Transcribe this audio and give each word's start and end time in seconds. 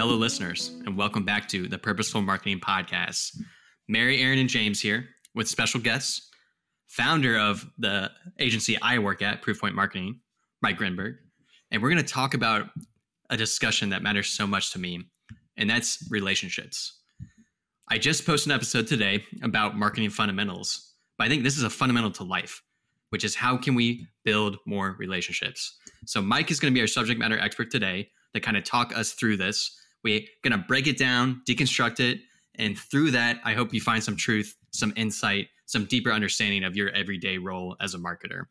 hello, 0.00 0.16
listeners, 0.16 0.70
and 0.86 0.96
welcome 0.96 1.26
back 1.26 1.46
to 1.46 1.68
the 1.68 1.76
Purposeful 1.76 2.22
Marketing 2.22 2.58
Podcast. 2.58 3.36
Mary, 3.86 4.22
Aaron, 4.22 4.38
and 4.38 4.48
James 4.48 4.80
here 4.80 5.10
with 5.34 5.46
special 5.46 5.78
guests, 5.78 6.30
founder 6.86 7.38
of 7.38 7.66
the 7.76 8.10
agency 8.38 8.80
I 8.80 8.98
work 8.98 9.20
at, 9.20 9.42
Proofpoint 9.42 9.74
Marketing, 9.74 10.18
Mike 10.62 10.78
Grinberg. 10.78 11.16
And 11.70 11.82
we're 11.82 11.90
going 11.90 12.02
to 12.02 12.12
talk 12.12 12.32
about 12.32 12.70
a 13.28 13.36
discussion 13.36 13.90
that 13.90 14.02
matters 14.02 14.28
so 14.28 14.46
much 14.46 14.72
to 14.72 14.78
me, 14.78 15.02
and 15.58 15.68
that's 15.68 16.08
relationships. 16.10 17.02
I 17.90 17.98
just 17.98 18.24
posted 18.24 18.52
an 18.52 18.56
episode 18.56 18.86
today 18.86 19.22
about 19.42 19.76
marketing 19.76 20.08
fundamentals, 20.08 20.94
but 21.18 21.26
I 21.26 21.28
think 21.28 21.42
this 21.44 21.58
is 21.58 21.62
a 21.62 21.68
fundamental 21.68 22.10
to 22.12 22.24
life, 22.24 22.62
which 23.10 23.22
is 23.22 23.34
how 23.34 23.58
can 23.58 23.74
we 23.74 24.06
build 24.24 24.56
more 24.66 24.96
relationships? 24.98 25.76
So, 26.06 26.22
Mike 26.22 26.50
is 26.50 26.58
going 26.58 26.72
to 26.72 26.74
be 26.74 26.80
our 26.80 26.86
subject 26.86 27.20
matter 27.20 27.38
expert 27.38 27.70
today 27.70 28.08
to 28.32 28.40
kind 28.40 28.56
of 28.56 28.64
talk 28.64 28.96
us 28.96 29.12
through 29.12 29.36
this. 29.36 29.76
We're 30.02 30.22
going 30.42 30.58
to 30.58 30.64
break 30.66 30.86
it 30.86 30.98
down, 30.98 31.42
deconstruct 31.48 32.00
it, 32.00 32.20
and 32.56 32.78
through 32.78 33.12
that, 33.12 33.40
I 33.44 33.54
hope 33.54 33.72
you 33.72 33.80
find 33.80 34.02
some 34.02 34.16
truth, 34.16 34.56
some 34.70 34.92
insight, 34.96 35.48
some 35.66 35.84
deeper 35.84 36.10
understanding 36.10 36.64
of 36.64 36.76
your 36.76 36.90
everyday 36.90 37.38
role 37.38 37.76
as 37.80 37.94
a 37.94 37.98
marketer. 37.98 38.44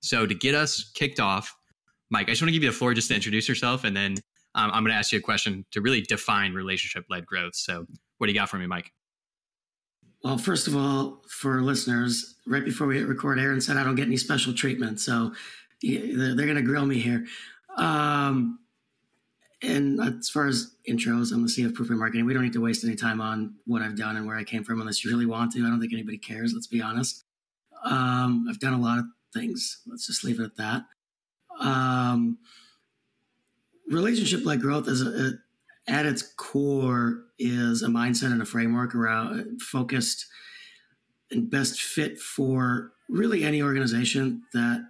So, 0.00 0.26
to 0.26 0.34
get 0.34 0.54
us 0.54 0.90
kicked 0.94 1.20
off, 1.20 1.54
Mike, 2.10 2.28
I 2.28 2.32
just 2.32 2.42
want 2.42 2.48
to 2.48 2.52
give 2.52 2.62
you 2.62 2.70
the 2.70 2.76
floor 2.76 2.94
just 2.94 3.08
to 3.08 3.14
introduce 3.14 3.48
yourself, 3.48 3.84
and 3.84 3.96
then 3.96 4.16
um, 4.54 4.70
I'm 4.72 4.82
going 4.82 4.92
to 4.92 4.98
ask 4.98 5.12
you 5.12 5.18
a 5.18 5.22
question 5.22 5.64
to 5.72 5.80
really 5.80 6.00
define 6.00 6.54
relationship 6.54 7.04
led 7.10 7.26
growth. 7.26 7.54
So, 7.54 7.86
what 8.18 8.26
do 8.26 8.32
you 8.32 8.38
got 8.38 8.48
for 8.48 8.56
me, 8.56 8.66
Mike? 8.66 8.92
Well, 10.22 10.38
first 10.38 10.68
of 10.68 10.76
all, 10.76 11.22
for 11.28 11.62
listeners, 11.62 12.36
right 12.46 12.64
before 12.64 12.86
we 12.86 12.98
hit 12.98 13.08
record, 13.08 13.38
Aaron 13.38 13.60
said 13.60 13.76
I 13.76 13.84
don't 13.84 13.94
get 13.94 14.06
any 14.06 14.16
special 14.16 14.52
treatment. 14.52 15.00
So, 15.00 15.32
they're, 15.82 16.34
going 16.34 16.56
to 16.56 16.62
grill 16.62 16.86
me 16.86 16.98
here. 16.98 17.26
Um, 17.76 18.58
and 19.62 20.00
as 20.00 20.30
far 20.30 20.46
as 20.46 20.74
intros, 20.88 21.32
I'm 21.32 21.42
the 21.42 21.48
CEO 21.48 21.66
of 21.66 21.72
Proofpoint 21.72 21.98
Marketing. 21.98 22.24
We 22.24 22.32
don't 22.32 22.42
need 22.42 22.54
to 22.54 22.62
waste 22.62 22.84
any 22.84 22.96
time 22.96 23.20
on 23.20 23.54
what 23.66 23.82
I've 23.82 23.96
done 23.96 24.16
and 24.16 24.26
where 24.26 24.36
I 24.36 24.44
came 24.44 24.64
from 24.64 24.80
unless 24.80 25.04
you 25.04 25.10
really 25.10 25.26
want 25.26 25.52
to. 25.52 25.60
I 25.60 25.68
don't 25.68 25.80
think 25.80 25.92
anybody 25.92 26.16
cares, 26.16 26.54
let's 26.54 26.66
be 26.66 26.80
honest. 26.80 27.24
Um, 27.84 28.46
I've 28.48 28.58
done 28.58 28.72
a 28.72 28.80
lot 28.80 28.98
of 28.98 29.04
things. 29.34 29.82
Let's 29.86 30.06
just 30.06 30.24
leave 30.24 30.40
it 30.40 30.44
at 30.44 30.56
that. 30.56 30.84
Um, 31.60 32.38
relationship 33.88 34.46
led 34.46 34.62
growth 34.62 34.88
is 34.88 35.02
a, 35.02 35.10
a, 35.10 35.32
at 35.90 36.06
its 36.06 36.22
core 36.22 37.24
is 37.38 37.82
a 37.82 37.88
mindset 37.88 38.32
and 38.32 38.40
a 38.40 38.46
framework 38.46 38.94
around 38.94 39.60
focused 39.60 40.26
and 41.30 41.50
best 41.50 41.82
fit 41.82 42.18
for 42.18 42.92
really 43.08 43.44
any 43.44 43.62
organization 43.62 44.42
that 44.54 44.84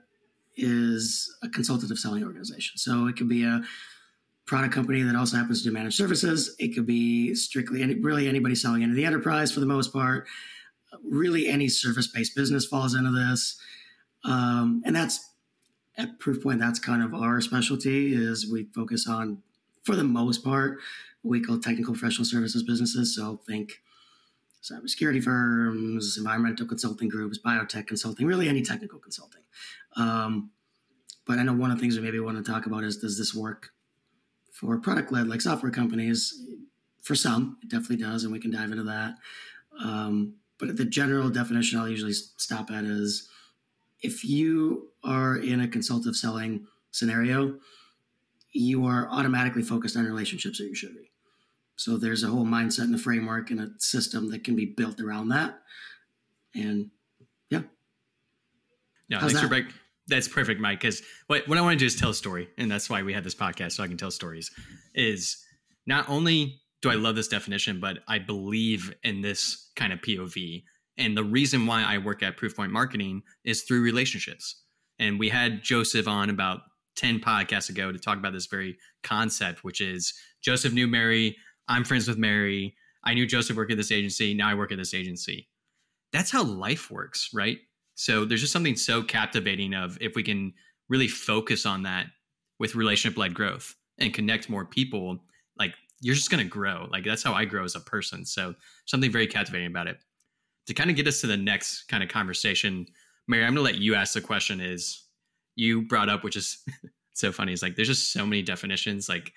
is 0.56 1.34
a 1.42 1.48
consultative 1.48 1.98
selling 1.98 2.22
organization. 2.22 2.76
So 2.76 3.06
it 3.06 3.16
could 3.16 3.28
be 3.28 3.44
a 3.44 3.62
product 4.50 4.74
company 4.74 5.00
that 5.02 5.14
also 5.14 5.36
happens 5.36 5.62
to 5.62 5.68
do 5.68 5.72
managed 5.72 5.96
services. 5.96 6.56
It 6.58 6.74
could 6.74 6.84
be 6.84 7.36
strictly 7.36 7.84
any, 7.84 7.94
really 7.94 8.26
anybody 8.26 8.56
selling 8.56 8.82
into 8.82 8.96
the 8.96 9.04
enterprise 9.04 9.52
for 9.52 9.60
the 9.60 9.66
most 9.66 9.92
part. 9.92 10.26
Really, 11.04 11.46
any 11.46 11.68
service 11.68 12.08
based 12.08 12.34
business 12.34 12.66
falls 12.66 12.96
into 12.96 13.12
this, 13.12 13.60
um, 14.24 14.82
and 14.84 14.94
that's 14.94 15.24
at 15.96 16.18
Proofpoint. 16.18 16.58
That's 16.58 16.80
kind 16.80 17.00
of 17.00 17.14
our 17.14 17.40
specialty. 17.40 18.12
Is 18.12 18.50
we 18.50 18.64
focus 18.74 19.06
on, 19.06 19.40
for 19.84 19.94
the 19.94 20.02
most 20.02 20.42
part, 20.42 20.78
we 21.22 21.40
call 21.40 21.60
technical 21.60 21.94
professional 21.94 22.24
services 22.24 22.64
businesses. 22.64 23.14
So 23.14 23.40
think 23.46 23.80
cybersecurity 24.64 25.22
firms, 25.22 26.18
environmental 26.18 26.66
consulting 26.66 27.08
groups, 27.08 27.38
biotech 27.38 27.86
consulting, 27.86 28.26
really 28.26 28.48
any 28.48 28.62
technical 28.62 28.98
consulting. 28.98 29.42
Um, 29.94 30.50
but 31.24 31.38
I 31.38 31.44
know 31.44 31.52
one 31.52 31.70
of 31.70 31.76
the 31.76 31.80
things 31.80 31.96
we 31.96 32.02
maybe 32.02 32.18
want 32.18 32.44
to 32.44 32.52
talk 32.52 32.66
about 32.66 32.82
is 32.82 32.96
does 32.96 33.16
this 33.16 33.32
work 33.32 33.70
for 34.52 34.78
product 34.78 35.12
led 35.12 35.28
like 35.28 35.40
software 35.40 35.72
companies 35.72 36.44
for 37.02 37.14
some 37.14 37.56
it 37.62 37.70
definitely 37.70 37.96
does 37.96 38.24
and 38.24 38.32
we 38.32 38.40
can 38.40 38.50
dive 38.50 38.70
into 38.70 38.84
that. 38.84 39.14
Um, 39.82 40.34
but 40.58 40.76
the 40.76 40.84
general 40.84 41.30
definition 41.30 41.78
i'll 41.78 41.88
usually 41.88 42.12
stop 42.12 42.70
at 42.70 42.84
is 42.84 43.28
if 44.02 44.24
you 44.24 44.88
are 45.04 45.36
in 45.36 45.60
a 45.60 45.68
consultative 45.68 46.16
selling 46.16 46.66
scenario 46.90 47.58
you 48.52 48.84
are 48.84 49.08
automatically 49.10 49.62
focused 49.62 49.96
on 49.96 50.04
relationships 50.04 50.58
that 50.58 50.64
you 50.64 50.74
should 50.74 50.94
be. 50.94 51.10
So 51.76 51.96
there's 51.96 52.24
a 52.24 52.28
whole 52.28 52.44
mindset 52.44 52.80
and 52.80 52.94
a 52.94 52.98
framework 52.98 53.50
and 53.50 53.60
a 53.60 53.70
system 53.78 54.30
that 54.32 54.44
can 54.44 54.56
be 54.56 54.66
built 54.66 55.00
around 55.00 55.28
that 55.28 55.60
and 56.54 56.90
yeah. 57.48 57.62
Yeah 59.08 59.20
How's 59.20 59.32
thanks 59.32 59.40
that? 59.40 59.42
for 59.42 59.48
break 59.48 59.66
that's 60.10 60.28
perfect, 60.28 60.60
Mike. 60.60 60.80
Because 60.80 61.02
what, 61.28 61.48
what 61.48 61.56
I 61.56 61.62
want 61.62 61.78
to 61.78 61.78
do 61.78 61.86
is 61.86 61.96
tell 61.96 62.10
a 62.10 62.14
story, 62.14 62.48
and 62.58 62.70
that's 62.70 62.90
why 62.90 63.02
we 63.02 63.12
had 63.12 63.24
this 63.24 63.34
podcast, 63.34 63.72
so 63.72 63.82
I 63.82 63.88
can 63.88 63.96
tell 63.96 64.10
stories. 64.10 64.50
Is 64.94 65.42
not 65.86 66.08
only 66.08 66.60
do 66.82 66.90
I 66.90 66.94
love 66.94 67.16
this 67.16 67.28
definition, 67.28 67.80
but 67.80 67.98
I 68.08 68.18
believe 68.18 68.94
in 69.02 69.20
this 69.20 69.70
kind 69.76 69.92
of 69.92 70.00
POV. 70.00 70.64
And 70.96 71.16
the 71.16 71.24
reason 71.24 71.66
why 71.66 71.82
I 71.82 71.98
work 71.98 72.22
at 72.22 72.36
Proofpoint 72.36 72.70
Marketing 72.70 73.22
is 73.44 73.62
through 73.62 73.82
relationships. 73.82 74.62
And 74.98 75.18
we 75.18 75.28
had 75.28 75.62
Joseph 75.62 76.08
on 76.08 76.30
about 76.30 76.60
10 76.96 77.20
podcasts 77.20 77.70
ago 77.70 77.92
to 77.92 77.98
talk 77.98 78.18
about 78.18 78.32
this 78.32 78.46
very 78.46 78.76
concept, 79.02 79.64
which 79.64 79.80
is 79.80 80.12
Joseph 80.42 80.72
knew 80.72 80.86
Mary. 80.86 81.36
I'm 81.68 81.84
friends 81.84 82.08
with 82.08 82.18
Mary. 82.18 82.74
I 83.04 83.14
knew 83.14 83.26
Joseph 83.26 83.56
worked 83.56 83.72
at 83.72 83.78
this 83.78 83.92
agency. 83.92 84.34
Now 84.34 84.50
I 84.50 84.54
work 84.54 84.72
at 84.72 84.78
this 84.78 84.94
agency. 84.94 85.48
That's 86.12 86.30
how 86.30 86.42
life 86.42 86.90
works, 86.90 87.30
right? 87.32 87.58
So 88.00 88.24
there's 88.24 88.40
just 88.40 88.54
something 88.54 88.76
so 88.76 89.02
captivating 89.02 89.74
of 89.74 89.98
if 90.00 90.14
we 90.14 90.22
can 90.22 90.54
really 90.88 91.06
focus 91.06 91.66
on 91.66 91.82
that 91.82 92.06
with 92.58 92.74
relationship 92.74 93.18
led 93.18 93.34
growth 93.34 93.74
and 93.98 94.14
connect 94.14 94.48
more 94.48 94.64
people, 94.64 95.18
like 95.58 95.74
you're 96.00 96.14
just 96.14 96.30
going 96.30 96.42
to 96.42 96.48
grow. 96.48 96.88
Like 96.90 97.04
that's 97.04 97.22
how 97.22 97.34
I 97.34 97.44
grow 97.44 97.62
as 97.62 97.74
a 97.74 97.80
person. 97.80 98.24
So 98.24 98.54
something 98.86 99.12
very 99.12 99.26
captivating 99.26 99.66
about 99.66 99.86
it. 99.86 99.98
To 100.68 100.72
kind 100.72 100.88
of 100.88 100.96
get 100.96 101.08
us 101.08 101.20
to 101.20 101.26
the 101.26 101.36
next 101.36 101.88
kind 101.88 102.02
of 102.02 102.08
conversation, 102.08 102.86
Mary, 103.28 103.44
I'm 103.44 103.54
going 103.54 103.66
to 103.66 103.70
let 103.70 103.82
you 103.82 103.94
ask 103.94 104.14
the 104.14 104.22
question 104.22 104.62
is 104.62 105.02
you 105.54 105.82
brought 105.82 106.08
up, 106.08 106.24
which 106.24 106.36
is 106.36 106.64
so 107.12 107.30
funny. 107.32 107.52
Is 107.52 107.62
like, 107.62 107.76
there's 107.76 107.88
just 107.88 108.14
so 108.14 108.24
many 108.24 108.40
definitions. 108.40 109.10
Like 109.10 109.30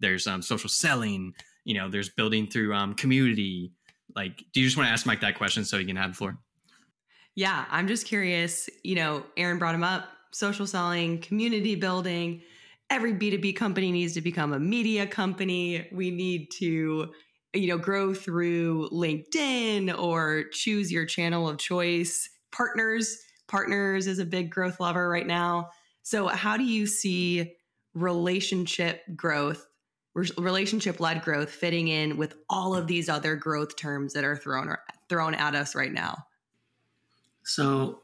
there's 0.00 0.26
um, 0.26 0.42
social 0.42 0.68
selling, 0.68 1.34
you 1.62 1.74
know, 1.74 1.88
there's 1.88 2.08
building 2.08 2.48
through 2.48 2.74
um, 2.74 2.94
community. 2.94 3.70
Like, 4.16 4.38
do 4.52 4.60
you 4.60 4.66
just 4.66 4.76
want 4.76 4.88
to 4.88 4.92
ask 4.92 5.06
Mike 5.06 5.20
that 5.20 5.36
question 5.36 5.64
so 5.64 5.76
you 5.76 5.86
can 5.86 5.94
have 5.94 6.10
the 6.10 6.16
floor? 6.16 6.36
Yeah, 7.38 7.66
I'm 7.70 7.86
just 7.86 8.04
curious. 8.04 8.68
You 8.82 8.96
know, 8.96 9.22
Aaron 9.36 9.58
brought 9.58 9.76
him 9.76 9.84
up 9.84 10.08
social 10.32 10.66
selling, 10.66 11.20
community 11.20 11.76
building. 11.76 12.42
Every 12.90 13.14
B2B 13.14 13.54
company 13.54 13.92
needs 13.92 14.14
to 14.14 14.20
become 14.20 14.52
a 14.52 14.58
media 14.58 15.06
company. 15.06 15.86
We 15.92 16.10
need 16.10 16.50
to, 16.58 17.12
you 17.54 17.68
know, 17.68 17.78
grow 17.78 18.12
through 18.12 18.88
LinkedIn 18.88 19.96
or 19.96 20.46
choose 20.50 20.90
your 20.90 21.06
channel 21.06 21.48
of 21.48 21.58
choice. 21.58 22.28
Partners, 22.50 23.16
partners 23.46 24.08
is 24.08 24.18
a 24.18 24.26
big 24.26 24.50
growth 24.50 24.80
lever 24.80 25.08
right 25.08 25.26
now. 25.26 25.70
So, 26.02 26.26
how 26.26 26.56
do 26.56 26.64
you 26.64 26.88
see 26.88 27.54
relationship 27.94 29.02
growth, 29.14 29.64
relationship 30.36 30.98
led 30.98 31.22
growth 31.22 31.50
fitting 31.50 31.86
in 31.86 32.16
with 32.16 32.34
all 32.50 32.74
of 32.74 32.88
these 32.88 33.08
other 33.08 33.36
growth 33.36 33.76
terms 33.76 34.12
that 34.14 34.24
are 34.24 34.36
thrown 34.36 34.76
thrown 35.08 35.36
at 35.36 35.54
us 35.54 35.76
right 35.76 35.92
now? 35.92 36.24
So, 37.48 38.00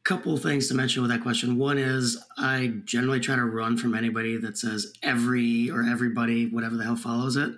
a 0.00 0.02
couple 0.04 0.34
things 0.38 0.68
to 0.68 0.74
mention 0.74 1.02
with 1.02 1.10
that 1.10 1.20
question. 1.20 1.58
One 1.58 1.76
is 1.76 2.18
I 2.38 2.72
generally 2.86 3.20
try 3.20 3.36
to 3.36 3.44
run 3.44 3.76
from 3.76 3.94
anybody 3.94 4.38
that 4.38 4.56
says 4.56 4.94
every 5.02 5.70
or 5.70 5.82
everybody, 5.82 6.46
whatever 6.46 6.78
the 6.78 6.84
hell 6.84 6.96
follows 6.96 7.36
it. 7.36 7.52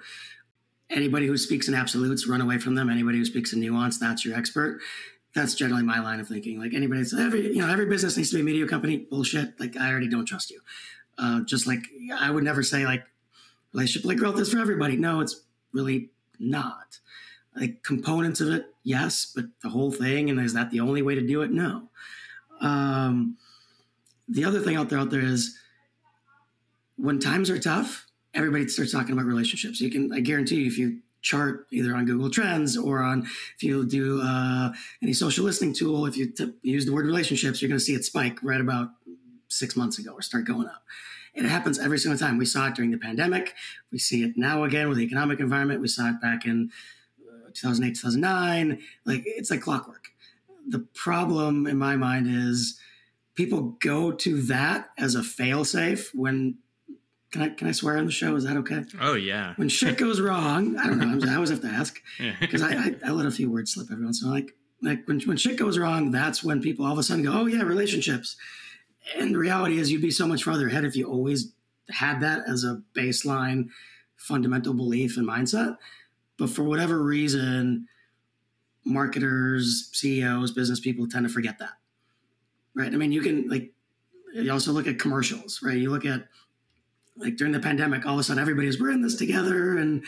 Anybody 0.91 1.29
who 1.29 1.37
speaks 1.37 1.69
in 1.69 1.75
absolutes, 1.75 2.27
run 2.27 2.41
away 2.41 2.59
from 2.59 2.75
them. 2.75 2.91
Anybody 2.91 3.19
who 3.19 3.25
speaks 3.25 3.53
in 3.53 3.61
nuance, 3.61 4.01
that's 4.01 4.25
your 4.25 4.37
expert. 4.37 4.81
That's 5.33 5.55
generally 5.55 5.85
my 5.85 6.01
line 6.01 6.19
of 6.19 6.27
thinking. 6.27 6.59
Like 6.59 6.75
anybody 6.75 7.05
says 7.05 7.21
every, 7.21 7.55
you 7.55 7.65
know, 7.65 7.73
every 7.73 7.87
business 7.87 8.17
needs 8.17 8.31
to 8.31 8.37
be 8.37 8.43
a 8.43 8.45
media 8.45 8.67
company. 8.67 9.07
Bullshit. 9.09 9.61
Like 9.61 9.77
I 9.77 9.89
already 9.93 10.09
don't 10.09 10.27
trust 10.27 10.51
you. 10.51 10.61
Uh, 11.19 11.43
just 11.43 11.69
like 11.69 11.85
I 12.13 12.33
would 12.33 12.43
never 12.43 12.65
say 12.65 12.85
like 12.85 13.05
relationship 13.73 14.09
like 14.09 14.19
growth 14.19 14.41
is 14.41 14.53
for 14.53 14.59
everybody. 14.59 14.97
No, 14.97 15.21
it's 15.21 15.41
really 15.73 16.11
not 16.41 16.99
like 17.55 17.83
components 17.83 18.41
of 18.41 18.49
it, 18.49 18.67
yes, 18.83 19.31
but 19.35 19.47
the 19.63 19.69
whole 19.69 19.91
thing, 19.91 20.31
and 20.31 20.41
is 20.41 20.55
that 20.55 20.71
the 20.71 20.81
only 20.81 21.03
way 21.03 21.15
to 21.15 21.27
do 21.27 21.43
it? 21.43 21.51
No. 21.51 21.89
Um, 22.61 23.37
the 24.29 24.45
other 24.45 24.61
thing 24.61 24.77
out 24.77 24.89
there 24.89 24.99
out 24.99 25.11
there 25.11 25.21
is 25.21 25.59
when 26.97 27.19
times 27.19 27.51
are 27.51 27.59
tough, 27.59 28.07
everybody 28.35 28.69
starts 28.69 28.93
talking 28.93 29.13
about 29.13 29.27
relationships. 29.27 29.81
You 29.81 29.91
can, 29.91 30.13
I 30.13 30.21
guarantee 30.21 30.63
you, 30.63 30.67
if 30.67 30.79
you 30.79 31.01
chart 31.21 31.67
either 31.71 31.95
on 31.95 32.05
Google 32.05 32.31
Trends 32.31 32.77
or 32.77 33.01
on 33.01 33.23
if 33.57 33.63
you 33.63 33.85
do 33.85 34.21
uh, 34.23 34.73
any 35.03 35.13
social 35.13 35.45
listening 35.45 35.75
tool, 35.75 36.07
if 36.07 36.17
you 36.17 36.31
t- 36.31 36.53
use 36.63 36.87
the 36.87 36.93
word 36.93 37.07
relationships, 37.07 37.61
you're 37.61 37.69
going 37.69 37.79
to 37.79 37.85
see 37.85 37.95
it 37.95 38.05
spike 38.05 38.39
right 38.43 38.61
about 38.61 38.91
six 39.49 39.77
months 39.77 39.99
ago 39.99 40.13
or 40.13 40.23
start 40.23 40.45
going 40.45 40.67
up. 40.67 40.85
It 41.35 41.45
happens 41.45 41.79
every 41.79 41.99
single 41.99 42.19
time. 42.19 42.37
We 42.37 42.45
saw 42.45 42.69
it 42.69 42.75
during 42.75 42.91
the 42.91 42.99
pandemic. 42.99 43.55
We 43.91 43.99
see 43.99 44.23
it 44.23 44.37
now 44.37 44.65
again 44.65 44.89
with 44.89 44.99
the 44.99 45.05
economic 45.05 45.41
environment. 45.41 45.81
We 45.81 45.89
saw 45.89 46.09
it 46.11 46.21
back 46.21 46.45
in 46.45 46.71
2008, 47.55 47.95
2009. 47.95 48.81
Like 49.05 49.23
it's 49.27 49.51
like 49.51 49.61
clockwork. 49.61 50.09
The 50.69 50.87
problem 50.95 51.67
in 51.67 51.77
my 51.77 51.97
mind 51.97 52.27
is 52.29 52.79
people 53.35 53.77
go 53.81 54.13
to 54.13 54.43
that 54.43 54.91
as 54.99 55.15
a 55.15 55.21
failsafe 55.21 56.15
when 56.15 56.59
can 57.33 57.43
I 57.43 57.49
can 57.49 57.67
I 57.67 57.73
swear 57.73 57.97
on 57.97 58.05
the 58.05 58.13
show? 58.13 58.37
Is 58.37 58.45
that 58.45 58.59
okay? 58.59 58.85
Oh 59.01 59.15
yeah. 59.15 59.55
When 59.57 59.69
shit 59.69 59.97
goes 59.97 60.21
wrong, 60.21 60.77
I 60.79 60.87
don't 60.87 60.99
know. 60.99 61.31
I 61.31 61.35
always 61.35 61.51
have 61.51 61.63
to 61.63 61.69
ask 61.69 62.01
because 62.41 62.63
I, 62.63 62.73
I, 62.75 62.95
I 63.07 63.11
let 63.11 63.27
a 63.27 63.31
few 63.31 63.51
words 63.51 63.73
slip 63.73 63.89
every 63.91 64.05
once 64.05 64.23
in 64.23 64.29
a 64.29 64.31
while. 64.31 64.41
Like 64.41 64.55
like 64.83 65.09
when 65.09 65.21
when 65.21 65.37
shit 65.37 65.57
goes 65.57 65.79
wrong, 65.79 66.11
that's 66.11 66.45
when 66.45 66.61
people 66.61 66.85
all 66.85 66.93
of 66.93 66.99
a 66.99 67.03
sudden 67.03 67.25
go, 67.25 67.33
oh 67.33 67.47
yeah, 67.47 67.63
relationships. 67.63 68.37
And 69.17 69.35
the 69.35 69.39
reality 69.39 69.79
is, 69.79 69.91
you'd 69.91 70.03
be 70.03 70.13
so 70.13 70.29
much 70.29 70.45
further 70.45 70.69
ahead 70.69 70.85
if 70.85 70.95
you 70.95 71.07
always 71.07 71.53
had 71.91 72.21
that 72.21 72.43
as 72.47 72.65
a 72.65 72.83
baseline 72.95 73.69
fundamental 74.17 74.75
belief 74.75 75.17
and 75.17 75.27
mindset. 75.27 75.77
But 76.43 76.51
for 76.51 76.65
whatever 76.65 77.01
reason, 77.01 77.87
marketers, 78.85 79.91
CEOs, 79.93 80.51
business 80.51 80.81
people 80.81 81.07
tend 81.07 81.25
to 81.25 81.33
forget 81.33 81.61
that. 81.61 81.75
Right. 82.75 82.93
I 82.93 82.97
mean, 82.97 83.13
you 83.13 83.21
can 83.21 83.49
like, 83.49 83.71
you 84.35 84.51
also 84.51 84.73
look 84.73 84.89
at 84.89 84.99
commercials, 84.99 85.61
right? 85.63 85.77
You 85.77 85.91
look 85.91 86.05
at 86.05 86.27
like 87.17 87.37
during 87.37 87.53
the 87.53 87.61
pandemic, 87.61 88.05
all 88.05 88.15
of 88.15 88.19
a 88.19 88.25
sudden 88.25 88.41
everybody's 88.41 88.81
we're 88.81 88.91
in 88.91 89.03
this 89.03 89.15
together 89.15 89.79
and 89.79 90.05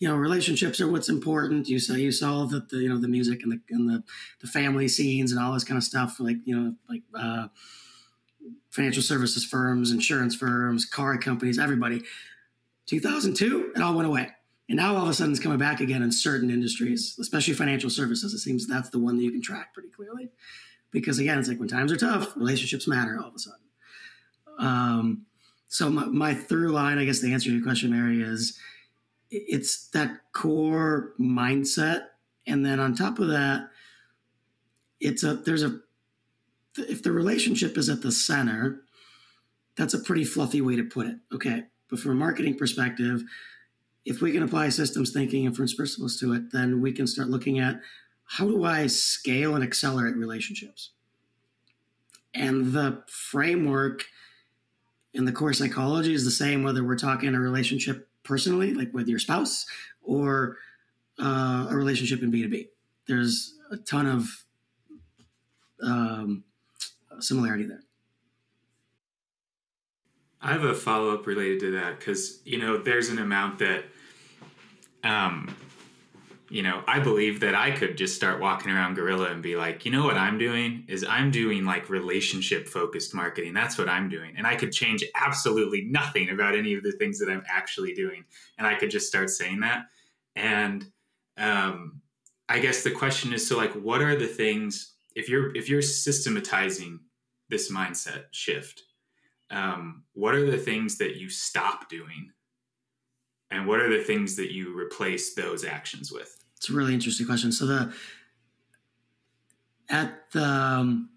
you 0.00 0.08
know, 0.08 0.16
relationships 0.16 0.80
are 0.80 0.90
what's 0.90 1.08
important. 1.08 1.68
You 1.68 1.78
saw 1.78 1.94
you 1.94 2.10
saw 2.10 2.46
the, 2.46 2.66
the 2.68 2.78
you 2.78 2.88
know 2.88 2.98
the 2.98 3.06
music 3.06 3.44
and 3.44 3.52
the 3.52 3.60
and 3.70 3.88
the, 3.88 4.02
the 4.40 4.48
family 4.48 4.88
scenes 4.88 5.30
and 5.30 5.40
all 5.40 5.54
this 5.54 5.62
kind 5.62 5.78
of 5.78 5.84
stuff, 5.84 6.18
like 6.18 6.38
you 6.44 6.56
know, 6.56 6.74
like 6.88 7.02
uh 7.14 7.46
financial 8.70 9.04
services 9.04 9.44
firms, 9.44 9.92
insurance 9.92 10.34
firms, 10.34 10.84
car 10.84 11.16
companies, 11.16 11.60
everybody. 11.60 12.02
2002, 12.86 13.72
it 13.76 13.80
all 13.80 13.94
went 13.94 14.08
away. 14.08 14.32
And 14.68 14.78
now 14.78 14.96
all 14.96 15.04
of 15.04 15.08
a 15.08 15.14
sudden 15.14 15.32
it's 15.32 15.42
coming 15.42 15.58
back 15.58 15.80
again 15.80 16.02
in 16.02 16.10
certain 16.10 16.50
industries, 16.50 17.16
especially 17.20 17.54
financial 17.54 17.90
services. 17.90 18.34
It 18.34 18.38
seems 18.38 18.66
that's 18.66 18.90
the 18.90 18.98
one 18.98 19.16
that 19.16 19.22
you 19.22 19.30
can 19.30 19.42
track 19.42 19.72
pretty 19.72 19.90
clearly. 19.90 20.30
Because 20.90 21.18
again, 21.18 21.38
it's 21.38 21.48
like 21.48 21.58
when 21.58 21.68
times 21.68 21.92
are 21.92 21.96
tough, 21.96 22.36
relationships 22.36 22.88
matter 22.88 23.18
all 23.20 23.28
of 23.28 23.34
a 23.34 23.38
sudden. 23.38 23.60
Um, 24.58 25.26
so 25.68 25.90
my, 25.90 26.06
my 26.06 26.34
through 26.34 26.70
line, 26.70 26.98
I 26.98 27.04
guess 27.04 27.20
the 27.20 27.32
answer 27.32 27.50
to 27.50 27.56
your 27.56 27.64
question, 27.64 27.90
Mary, 27.90 28.22
is 28.22 28.58
it's 29.30 29.88
that 29.88 30.32
core 30.32 31.12
mindset. 31.20 32.06
And 32.46 32.64
then 32.64 32.80
on 32.80 32.94
top 32.94 33.18
of 33.18 33.28
that, 33.28 33.68
it's 35.00 35.22
a 35.22 35.34
there's 35.34 35.62
a 35.62 35.80
if 36.76 37.02
the 37.02 37.12
relationship 37.12 37.76
is 37.76 37.88
at 37.88 38.02
the 38.02 38.12
center, 38.12 38.82
that's 39.76 39.94
a 39.94 39.98
pretty 39.98 40.24
fluffy 40.24 40.60
way 40.60 40.76
to 40.76 40.84
put 40.84 41.06
it. 41.06 41.16
Okay. 41.32 41.64
But 41.88 42.00
from 42.00 42.12
a 42.12 42.16
marketing 42.16 42.56
perspective, 42.56 43.22
if 44.06 44.22
we 44.22 44.32
can 44.32 44.42
apply 44.42 44.68
systems 44.68 45.10
thinking 45.10 45.46
and 45.46 45.56
first 45.56 45.76
principles 45.76 46.18
to 46.20 46.32
it, 46.32 46.52
then 46.52 46.80
we 46.80 46.92
can 46.92 47.06
start 47.06 47.28
looking 47.28 47.58
at 47.58 47.80
how 48.24 48.46
do 48.46 48.64
I 48.64 48.86
scale 48.86 49.54
and 49.54 49.62
accelerate 49.62 50.16
relationships? 50.16 50.92
And 52.32 52.72
the 52.72 53.02
framework 53.08 54.04
in 55.12 55.24
the 55.24 55.32
core 55.32 55.52
psychology 55.52 56.14
is 56.14 56.24
the 56.24 56.30
same 56.30 56.62
whether 56.62 56.84
we're 56.84 56.96
talking 56.96 57.34
a 57.34 57.40
relationship 57.40 58.08
personally, 58.22 58.74
like 58.74 58.94
with 58.94 59.08
your 59.08 59.18
spouse, 59.18 59.66
or 60.02 60.56
uh, 61.20 61.66
a 61.68 61.76
relationship 61.76 62.22
in 62.22 62.30
B2B. 62.30 62.68
There's 63.08 63.54
a 63.70 63.76
ton 63.76 64.06
of 64.06 64.28
um, 65.82 66.44
similarity 67.20 67.64
there. 67.64 67.82
I 70.40 70.52
have 70.52 70.64
a 70.64 70.74
follow 70.74 71.12
up 71.12 71.26
related 71.26 71.60
to 71.60 71.70
that 71.72 71.98
because 71.98 72.40
you 72.44 72.58
know 72.58 72.78
there's 72.78 73.08
an 73.08 73.18
amount 73.18 73.58
that, 73.58 73.84
um, 75.06 75.54
you 76.48 76.62
know, 76.62 76.82
I 76.86 77.00
believe 77.00 77.40
that 77.40 77.54
I 77.54 77.72
could 77.72 77.96
just 77.96 78.14
start 78.14 78.40
walking 78.40 78.70
around 78.70 78.94
Gorilla 78.94 79.30
and 79.30 79.42
be 79.42 79.56
like, 79.56 79.84
you 79.84 79.90
know 79.90 80.04
what 80.04 80.16
I'm 80.16 80.38
doing 80.38 80.84
is 80.86 81.04
I'm 81.08 81.30
doing 81.30 81.64
like 81.64 81.90
relationship 81.90 82.68
focused 82.68 83.14
marketing. 83.14 83.52
That's 83.52 83.78
what 83.78 83.88
I'm 83.88 84.08
doing, 84.08 84.34
and 84.36 84.46
I 84.46 84.54
could 84.54 84.72
change 84.72 85.04
absolutely 85.14 85.82
nothing 85.82 86.30
about 86.30 86.56
any 86.56 86.74
of 86.74 86.82
the 86.82 86.92
things 86.92 87.18
that 87.18 87.28
I'm 87.28 87.42
actually 87.48 87.94
doing, 87.94 88.24
and 88.58 88.66
I 88.66 88.74
could 88.74 88.90
just 88.90 89.08
start 89.08 89.30
saying 89.30 89.60
that. 89.60 89.86
And 90.36 90.86
um, 91.36 92.00
I 92.48 92.58
guess 92.60 92.82
the 92.82 92.90
question 92.90 93.32
is, 93.32 93.46
so 93.46 93.56
like, 93.56 93.72
what 93.72 94.02
are 94.02 94.16
the 94.16 94.26
things 94.26 94.94
if 95.16 95.28
you're 95.28 95.54
if 95.56 95.68
you're 95.68 95.82
systematizing 95.82 97.00
this 97.48 97.72
mindset 97.72 98.24
shift 98.32 98.82
um, 99.50 100.04
what 100.14 100.34
are 100.34 100.48
the 100.48 100.58
things 100.58 100.98
that 100.98 101.16
you 101.16 101.28
stop 101.28 101.88
doing 101.88 102.30
and 103.50 103.66
what 103.66 103.80
are 103.80 103.88
the 103.88 104.02
things 104.02 104.36
that 104.36 104.52
you 104.52 104.76
replace 104.78 105.34
those 105.34 105.64
actions 105.64 106.12
with 106.12 106.44
it's 106.56 106.70
a 106.70 106.72
really 106.72 106.94
interesting 106.94 107.26
question 107.26 107.52
so 107.52 107.66
the 107.66 107.92
at 109.88 110.30
the 110.32 110.44
um, 110.44 111.10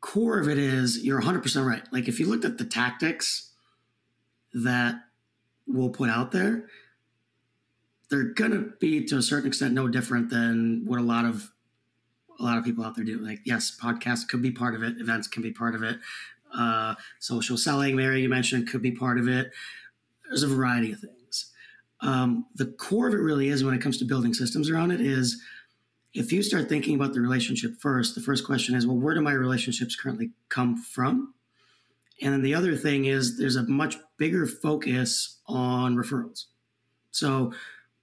core 0.00 0.40
of 0.40 0.48
it 0.48 0.58
is 0.58 1.04
you're 1.04 1.20
100% 1.20 1.66
right 1.66 1.82
like 1.92 2.08
if 2.08 2.18
you 2.18 2.26
looked 2.26 2.44
at 2.44 2.58
the 2.58 2.64
tactics 2.64 3.52
that 4.52 4.96
we'll 5.66 5.90
put 5.90 6.08
out 6.08 6.32
there 6.32 6.66
they're 8.10 8.24
going 8.24 8.52
to 8.52 8.72
be 8.80 9.04
to 9.04 9.16
a 9.16 9.22
certain 9.22 9.48
extent 9.48 9.74
no 9.74 9.88
different 9.88 10.30
than 10.30 10.82
what 10.86 10.98
a 10.98 11.02
lot 11.02 11.24
of 11.24 11.52
a 12.38 12.42
lot 12.42 12.58
of 12.58 12.64
people 12.64 12.84
out 12.84 12.94
there 12.96 13.04
do. 13.04 13.18
Like, 13.18 13.40
yes, 13.44 13.76
podcasts 13.80 14.26
could 14.28 14.42
be 14.42 14.50
part 14.50 14.74
of 14.74 14.82
it. 14.82 15.00
Events 15.00 15.26
can 15.28 15.42
be 15.42 15.52
part 15.52 15.74
of 15.74 15.82
it. 15.82 15.98
Uh, 16.56 16.94
social 17.18 17.56
selling, 17.56 17.96
Mary, 17.96 18.22
you 18.22 18.28
mentioned, 18.28 18.68
could 18.68 18.82
be 18.82 18.92
part 18.92 19.18
of 19.18 19.28
it. 19.28 19.52
There's 20.28 20.42
a 20.42 20.48
variety 20.48 20.92
of 20.92 21.00
things. 21.00 21.52
Um, 22.00 22.46
the 22.54 22.66
core 22.66 23.08
of 23.08 23.14
it 23.14 23.18
really 23.18 23.48
is 23.48 23.64
when 23.64 23.74
it 23.74 23.80
comes 23.80 23.98
to 23.98 24.04
building 24.04 24.34
systems 24.34 24.70
around 24.70 24.90
it 24.90 25.00
is 25.00 25.40
if 26.14 26.32
you 26.32 26.42
start 26.42 26.68
thinking 26.68 26.94
about 26.94 27.12
the 27.14 27.20
relationship 27.20 27.72
first, 27.80 28.14
the 28.14 28.20
first 28.20 28.44
question 28.44 28.74
is, 28.74 28.86
well, 28.86 28.96
where 28.96 29.14
do 29.14 29.20
my 29.20 29.32
relationships 29.32 29.96
currently 29.96 30.30
come 30.48 30.76
from? 30.76 31.34
And 32.22 32.32
then 32.32 32.42
the 32.42 32.54
other 32.54 32.76
thing 32.76 33.04
is 33.04 33.38
there's 33.38 33.56
a 33.56 33.62
much 33.64 33.96
bigger 34.16 34.46
focus 34.46 35.40
on 35.46 35.96
referrals. 35.96 36.44
So 37.10 37.52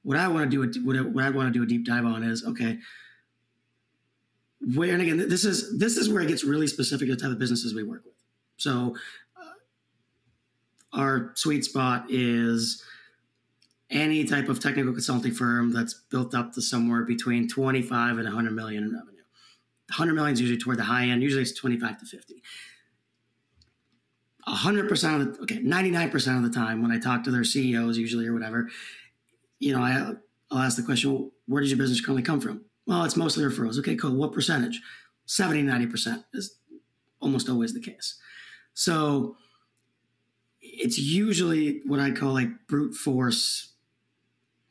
what 0.04 0.18
I 0.18 0.28
want 0.28 0.50
to 0.52 0.70
do, 0.70 0.82
what 0.84 1.24
I 1.24 1.30
want 1.30 1.52
to 1.52 1.60
do 1.60 1.64
a 1.64 1.66
deep 1.66 1.86
dive 1.86 2.06
on 2.06 2.24
is, 2.24 2.44
okay, 2.46 2.78
where 4.76 4.94
and 4.94 5.02
again 5.02 5.18
this 5.30 5.44
is 5.44 5.78
this 5.78 5.98
is 5.98 6.10
where 6.10 6.22
it 6.22 6.28
gets 6.28 6.44
really 6.44 6.68
specific 6.68 7.08
to 7.08 7.16
the 7.16 7.22
type 7.22 7.32
of 7.32 7.40
businesses 7.40 7.74
we 7.74 7.84
work 7.84 8.04
with 8.06 8.16
so 8.58 8.96
our 10.94 11.32
sweet 11.36 11.66
spot 11.66 12.06
is 12.10 12.84
any 13.90 14.26
type 14.26 14.50
of 14.50 14.60
technical 14.60 14.92
consulting 14.92 15.34
firm 15.34 15.72
that's 15.72 15.94
built 15.94 16.34
up 16.34 16.54
to 16.54 16.62
somewhere 16.62 17.04
between 17.04 17.48
25 17.48 18.18
and 18.18 18.26
100 18.26 18.52
million 18.52 18.84
in 18.84 18.94
revenue 18.94 19.22
100 19.90 20.14
million 20.14 20.34
is 20.34 20.42
usually 20.42 20.60
toward 20.60 20.78
the 20.78 20.84
high 20.84 21.06
end 21.06 21.22
usually 21.22 21.42
it's 21.42 21.54
25 21.54 22.00
to 22.00 22.06
50 22.06 22.42
100% 24.48 25.22
of 25.22 25.38
the 25.38 25.42
okay 25.44 25.60
99% 25.60 26.38
of 26.38 26.44
the 26.44 26.50
time 26.50 26.82
when 26.82 26.92
i 26.92 27.00
talk 27.00 27.24
to 27.24 27.32
their 27.32 27.44
ceos 27.44 27.98
usually 27.98 28.28
or 28.28 28.34
whatever 28.34 28.70
you 29.60 29.74
know 29.74 29.82
I, 29.82 30.14
i'll 30.52 30.60
ask 30.60 30.76
the 30.78 30.84
question 30.84 31.14
well, 31.14 31.32
where 31.48 31.62
does 31.62 31.70
your 31.70 31.78
business 31.78 32.02
currently 32.02 32.24
come 32.24 32.42
from 32.42 32.66
well, 32.86 33.04
it's 33.06 33.16
mostly 33.16 33.44
referrals. 33.44 33.80
Okay, 33.80 33.96
cool. 33.96 34.16
What 34.16 34.34
percentage? 34.34 34.82
70, 35.26 35.64
90% 35.64 36.24
is 36.34 36.58
almost 37.22 37.48
always 37.48 37.74
the 37.74 37.80
case. 37.80 38.20
So 38.74 39.38
it's 40.74 40.98
usually 40.98 41.82
what 41.86 42.00
I 42.00 42.12
call 42.12 42.34
like 42.34 42.50
brute 42.68 42.96
force 42.96 43.74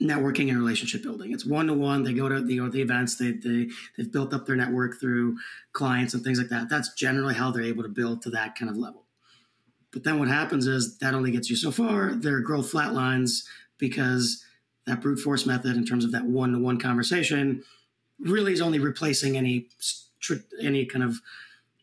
networking 0.02 0.48
and 0.48 0.58
relationship 0.58 1.02
building. 1.02 1.32
It's 1.32 1.46
one 1.46 1.68
to 1.68 1.74
one. 1.74 2.02
They 2.02 2.12
go 2.12 2.28
to 2.28 2.40
the, 2.40 2.68
the 2.68 2.82
events. 2.82 3.16
They, 3.16 3.32
they 3.32 3.68
they've 3.96 4.10
built 4.10 4.34
up 4.34 4.46
their 4.46 4.56
network 4.56 4.98
through 5.00 5.36
clients 5.72 6.12
and 6.12 6.24
things 6.24 6.38
like 6.38 6.48
that. 6.48 6.68
That's 6.68 6.92
generally 6.94 7.34
how 7.34 7.50
they're 7.50 7.62
able 7.62 7.84
to 7.84 7.88
build 7.88 8.22
to 8.22 8.30
that 8.30 8.56
kind 8.56 8.70
of 8.70 8.76
level. 8.76 9.04
But 9.92 10.04
then 10.04 10.18
what 10.18 10.28
happens 10.28 10.66
is 10.66 10.98
that 10.98 11.14
only 11.14 11.30
gets 11.30 11.50
you 11.50 11.56
so 11.56 11.70
far. 11.70 12.14
Their 12.14 12.40
growth 12.40 12.72
flatlines 12.72 13.44
because 13.78 14.44
that 14.86 15.00
brute 15.00 15.20
force 15.20 15.46
method, 15.46 15.76
in 15.76 15.84
terms 15.84 16.04
of 16.04 16.12
that 16.12 16.24
one 16.24 16.52
to 16.52 16.58
one 16.58 16.80
conversation, 16.80 17.62
really 18.18 18.52
is 18.52 18.60
only 18.60 18.80
replacing 18.80 19.36
any 19.36 19.68
any 20.60 20.84
kind 20.84 21.04
of 21.04 21.20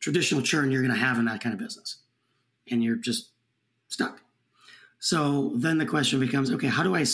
traditional 0.02 0.42
churn 0.42 0.72
you're 0.72 0.82
going 0.82 0.94
to 0.94 1.00
have 1.00 1.18
in 1.18 1.26
that 1.26 1.42
kind 1.42 1.54
of 1.54 1.60
business, 1.60 2.00
and 2.70 2.84
you're 2.84 2.96
just 2.98 3.32
stuck. 3.90 4.22
So 5.00 5.52
then 5.56 5.78
the 5.78 5.86
question 5.86 6.20
becomes, 6.20 6.52
okay, 6.52 6.68
how 6.68 6.84
do 6.84 6.96
I 6.96 7.06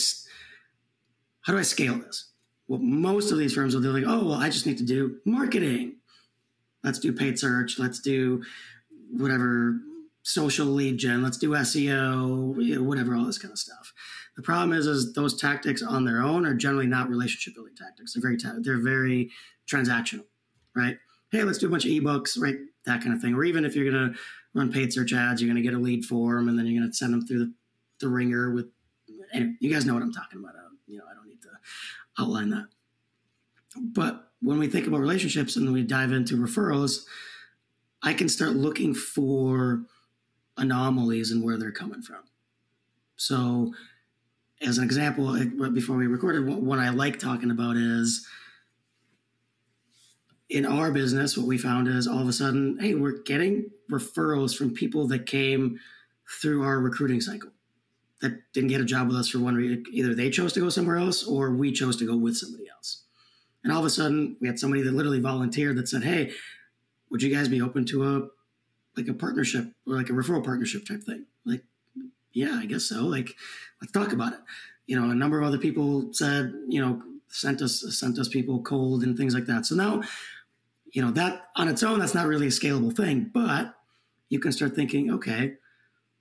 how 1.42 1.52
do 1.52 1.58
I 1.58 1.62
scale 1.62 1.96
this? 1.96 2.30
Well, 2.68 2.80
most 2.80 3.30
of 3.30 3.38
these 3.38 3.54
firms 3.54 3.74
will 3.74 3.82
do 3.82 3.92
like, 3.92 4.04
oh, 4.06 4.24
well, 4.24 4.38
I 4.38 4.50
just 4.50 4.66
need 4.66 4.78
to 4.78 4.84
do 4.84 5.18
marketing. 5.24 5.96
Let's 6.82 6.98
do 6.98 7.12
paid 7.12 7.38
search. 7.38 7.78
Let's 7.78 8.00
do 8.00 8.42
whatever 9.10 9.76
social 10.22 10.66
lead 10.66 10.98
gen. 10.98 11.22
Let's 11.22 11.38
do 11.38 11.50
SEO, 11.50 12.60
you 12.60 12.74
know, 12.74 12.82
whatever, 12.82 13.14
all 13.14 13.24
this 13.24 13.38
kind 13.38 13.52
of 13.52 13.58
stuff. 13.58 13.92
The 14.34 14.42
problem 14.42 14.76
is, 14.76 14.88
is 14.88 15.12
those 15.12 15.40
tactics 15.40 15.82
on 15.82 16.04
their 16.04 16.20
own 16.20 16.44
are 16.44 16.54
generally 16.54 16.88
not 16.88 17.08
relationship 17.08 17.54
building 17.54 17.76
tactics. 17.76 18.12
They're 18.12 18.22
very, 18.22 18.36
ta- 18.36 18.56
they're 18.58 18.82
very 18.82 19.30
transactional, 19.70 20.24
right? 20.74 20.98
Hey, 21.30 21.44
let's 21.44 21.58
do 21.58 21.68
a 21.68 21.70
bunch 21.70 21.84
of 21.84 21.92
ebooks, 21.92 22.40
right? 22.40 22.56
That 22.86 23.02
kind 23.02 23.14
of 23.14 23.20
thing. 23.20 23.34
Or 23.34 23.44
even 23.44 23.64
if 23.64 23.76
you're 23.76 23.90
going 23.90 24.12
to 24.12 24.18
run 24.56 24.72
paid 24.72 24.92
search 24.92 25.12
ads, 25.12 25.40
you're 25.40 25.52
going 25.52 25.62
to 25.62 25.68
get 25.68 25.76
a 25.76 25.82
lead 25.82 26.04
form, 26.04 26.48
and 26.48 26.58
then 26.58 26.66
you're 26.66 26.80
going 26.80 26.90
to 26.90 26.96
send 26.96 27.12
them 27.12 27.26
through 27.26 27.38
the, 27.38 27.52
the 28.00 28.08
ringer 28.08 28.52
with. 28.52 28.66
Anyway, 29.32 29.54
you 29.60 29.72
guys 29.72 29.84
know 29.84 29.94
what 29.94 30.02
I'm 30.02 30.12
talking 30.12 30.38
about. 30.38 30.54
I, 30.56 30.60
you 30.86 30.98
know, 30.98 31.04
I 31.10 31.14
don't 31.14 31.28
need 31.28 31.42
to 31.42 31.48
outline 32.18 32.50
that. 32.50 32.66
But 33.76 34.30
when 34.40 34.58
we 34.58 34.68
think 34.68 34.86
about 34.86 35.00
relationships 35.00 35.56
and 35.56 35.72
we 35.72 35.82
dive 35.82 36.12
into 36.12 36.36
referrals, 36.36 37.04
I 38.02 38.14
can 38.14 38.28
start 38.28 38.52
looking 38.52 38.94
for 38.94 39.82
anomalies 40.56 41.30
and 41.30 41.42
where 41.42 41.58
they're 41.58 41.72
coming 41.72 42.02
from 42.02 42.22
So, 43.16 43.74
as 44.62 44.78
an 44.78 44.84
example, 44.84 45.36
before 45.72 45.96
we 45.96 46.06
recorded, 46.06 46.48
what 46.48 46.78
I 46.78 46.88
like 46.88 47.18
talking 47.18 47.50
about 47.50 47.76
is 47.76 48.26
in 50.48 50.64
our 50.64 50.90
business, 50.90 51.36
what 51.36 51.46
we 51.46 51.58
found 51.58 51.88
is 51.88 52.06
all 52.06 52.20
of 52.20 52.28
a 52.28 52.32
sudden, 52.32 52.78
hey, 52.80 52.94
we're 52.94 53.22
getting 53.22 53.70
referrals 53.90 54.56
from 54.56 54.74
people 54.74 55.06
that 55.08 55.26
came 55.26 55.78
through 56.40 56.62
our 56.64 56.78
recruiting 56.80 57.20
cycle 57.20 57.50
that 58.20 58.40
didn't 58.52 58.70
get 58.70 58.80
a 58.80 58.84
job 58.84 59.08
with 59.08 59.16
us 59.16 59.28
for 59.28 59.38
one 59.38 59.54
reason. 59.54 59.84
Either 59.92 60.14
they 60.14 60.30
chose 60.30 60.52
to 60.54 60.60
go 60.60 60.68
somewhere 60.68 60.96
else 60.96 61.24
or 61.24 61.50
we 61.50 61.70
chose 61.72 61.96
to 61.96 62.06
go 62.06 62.16
with 62.16 62.36
somebody 62.36 62.64
else. 62.68 63.02
And 63.62 63.72
all 63.72 63.80
of 63.80 63.84
a 63.84 63.90
sudden, 63.90 64.36
we 64.40 64.48
had 64.48 64.58
somebody 64.58 64.82
that 64.82 64.94
literally 64.94 65.20
volunteered 65.20 65.76
that 65.76 65.88
said, 65.88 66.04
hey, 66.04 66.32
would 67.10 67.22
you 67.22 67.34
guys 67.34 67.48
be 67.48 67.60
open 67.60 67.84
to 67.86 68.04
a 68.04 68.28
like 68.96 69.08
a 69.08 69.14
partnership 69.14 69.66
or 69.86 69.96
like 69.96 70.08
a 70.08 70.12
referral 70.12 70.44
partnership 70.44 70.86
type 70.86 71.02
thing? 71.02 71.26
Like, 71.44 71.62
yeah, 72.32 72.58
I 72.60 72.66
guess 72.66 72.84
so. 72.84 73.02
Like, 73.02 73.34
let's 73.80 73.92
talk 73.92 74.12
about 74.12 74.32
it. 74.32 74.38
You 74.86 74.98
know, 74.98 75.10
a 75.10 75.14
number 75.14 75.40
of 75.40 75.46
other 75.46 75.58
people 75.58 76.12
said, 76.12 76.54
you 76.68 76.80
know, 76.80 77.02
sent 77.28 77.60
us 77.60 77.84
sent 77.98 78.18
us 78.18 78.28
people 78.28 78.62
cold 78.62 79.02
and 79.02 79.16
things 79.16 79.34
like 79.34 79.46
that. 79.46 79.66
So 79.66 79.74
now 79.74 80.02
you 80.96 81.02
know 81.02 81.10
that 81.10 81.48
on 81.56 81.68
its 81.68 81.82
own 81.82 81.98
that's 82.00 82.14
not 82.14 82.26
really 82.26 82.46
a 82.46 82.50
scalable 82.50 82.96
thing 82.96 83.30
but 83.32 83.74
you 84.30 84.40
can 84.40 84.50
start 84.50 84.74
thinking 84.74 85.12
okay 85.12 85.52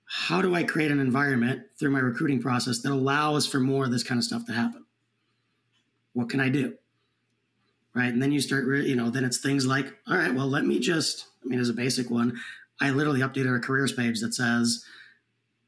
how 0.05 0.41
do 0.41 0.53
i 0.53 0.63
create 0.63 0.91
an 0.91 0.99
environment 0.99 1.63
through 1.79 1.91
my 1.91 1.99
recruiting 1.99 2.41
process 2.41 2.81
that 2.81 2.91
allows 2.91 3.47
for 3.47 3.59
more 3.59 3.85
of 3.85 3.91
this 3.91 4.03
kind 4.03 4.19
of 4.19 4.25
stuff 4.25 4.45
to 4.45 4.51
happen? 4.51 4.85
What 6.13 6.29
can 6.29 6.41
i 6.41 6.49
do? 6.49 6.75
Right? 7.95 8.11
And 8.11 8.21
then 8.21 8.33
you 8.33 8.41
start 8.41 8.65
re- 8.65 8.85
you 8.85 8.97
know 8.97 9.09
then 9.09 9.23
it's 9.23 9.37
things 9.37 9.65
like 9.65 9.95
all 10.07 10.17
right 10.17 10.35
well 10.35 10.47
let 10.47 10.65
me 10.65 10.79
just 10.79 11.25
i 11.43 11.47
mean 11.47 11.59
as 11.59 11.69
a 11.69 11.73
basic 11.73 12.11
one. 12.11 12.37
I 12.81 12.89
literally 12.89 13.21
updated 13.21 13.49
our 13.49 13.59
careers 13.59 13.93
page 13.93 14.19
that 14.19 14.33
says 14.33 14.83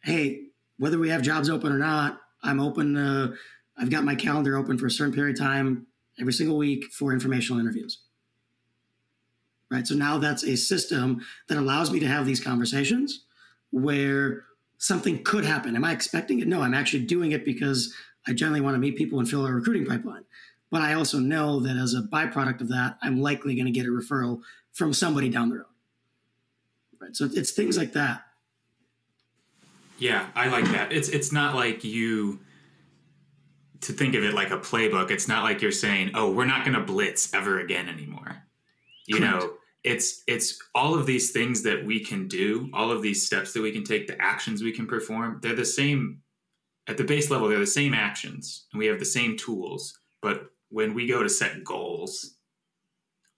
hey 0.03 0.47
whether 0.77 0.99
we 0.99 1.09
have 1.09 1.21
jobs 1.21 1.49
open 1.49 1.71
or 1.71 1.77
not 1.77 2.19
i'm 2.43 2.59
open 2.59 2.95
to 2.95 3.33
i've 3.77 3.89
got 3.89 4.03
my 4.03 4.15
calendar 4.15 4.57
open 4.57 4.77
for 4.77 4.87
a 4.87 4.91
certain 4.91 5.13
period 5.13 5.37
of 5.37 5.41
time 5.41 5.87
every 6.19 6.33
single 6.33 6.57
week 6.57 6.83
for 6.91 7.13
informational 7.13 7.61
interviews 7.61 8.01
right? 9.69 9.85
So 9.85 9.95
now 9.95 10.17
that's 10.17 10.43
a 10.43 10.55
system 10.55 11.21
that 11.47 11.57
allows 11.57 11.91
me 11.91 11.99
to 11.99 12.07
have 12.07 12.25
these 12.25 12.39
conversations 12.39 13.25
where 13.71 14.45
something 14.77 15.23
could 15.23 15.45
happen. 15.45 15.75
Am 15.75 15.83
I 15.83 15.91
expecting 15.91 16.39
it? 16.39 16.47
No, 16.47 16.61
I'm 16.61 16.73
actually 16.73 17.03
doing 17.03 17.31
it 17.31 17.43
because 17.43 17.93
I 18.27 18.33
generally 18.33 18.61
want 18.61 18.75
to 18.75 18.79
meet 18.79 18.95
people 18.95 19.19
and 19.19 19.29
fill 19.29 19.45
a 19.45 19.51
recruiting 19.51 19.85
pipeline. 19.85 20.23
But 20.69 20.81
I 20.81 20.93
also 20.93 21.19
know 21.19 21.61
that 21.61 21.77
as 21.77 21.93
a 21.93 22.01
byproduct 22.01 22.61
of 22.61 22.69
that, 22.69 22.97
I'm 23.01 23.21
likely 23.21 23.55
going 23.55 23.65
to 23.65 23.71
get 23.71 23.85
a 23.85 23.89
referral 23.89 24.41
from 24.73 24.93
somebody 24.93 25.29
down 25.29 25.49
the 25.49 25.55
road. 25.57 25.65
Right. 26.99 27.15
So 27.15 27.29
it's 27.31 27.51
things 27.51 27.77
like 27.77 27.93
that. 27.93 28.23
Yeah, 29.97 30.27
I 30.35 30.47
like 30.49 30.65
that. 30.65 30.91
It's 30.91 31.09
it's 31.09 31.31
not 31.31 31.55
like 31.55 31.83
you 31.83 32.39
to 33.81 33.93
think 33.93 34.15
of 34.15 34.23
it 34.23 34.33
like 34.33 34.51
a 34.51 34.57
playbook. 34.57 35.09
It's 35.09 35.27
not 35.27 35.43
like 35.43 35.61
you're 35.61 35.71
saying, 35.71 36.11
"Oh, 36.13 36.31
we're 36.31 36.45
not 36.45 36.65
going 36.65 36.77
to 36.77 36.83
blitz 36.83 37.33
ever 37.33 37.59
again 37.59 37.89
anymore." 37.89 38.43
You 39.05 39.17
Correct. 39.17 39.41
know, 39.41 39.53
it's 39.87 40.23
it's 40.27 40.59
all 40.75 40.95
of 40.95 41.05
these 41.05 41.31
things 41.31 41.63
that 41.63 41.83
we 41.85 42.03
can 42.03 42.27
do 42.27 42.69
all 42.73 42.91
of 42.91 43.01
these 43.01 43.25
steps 43.25 43.53
that 43.53 43.61
we 43.61 43.71
can 43.71 43.85
take 43.85 44.05
the 44.05 44.21
actions 44.21 44.61
we 44.61 44.71
can 44.71 44.85
perform 44.85 45.39
they're 45.41 45.55
the 45.55 45.65
same 45.65 46.21
at 46.87 46.97
the 46.97 47.03
base 47.03 47.31
level 47.31 47.47
they're 47.47 47.59
the 47.59 47.65
same 47.65 47.93
actions 47.93 48.65
and 48.71 48.79
we 48.79 48.85
have 48.85 48.99
the 48.99 49.05
same 49.05 49.37
tools. 49.37 49.97
But 50.21 50.51
when 50.69 50.93
we 50.93 51.07
go 51.07 51.23
to 51.23 51.29
set 51.29 51.63
goals 51.63 52.33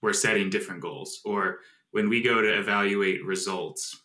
we're 0.01 0.13
setting 0.13 0.50
different 0.50 0.82
goals. 0.82 1.20
Or 1.25 1.60
when 1.91 2.08
we 2.10 2.22
go 2.24 2.41
to 2.41 2.60
evaluate 2.60 3.24
results 3.24 4.01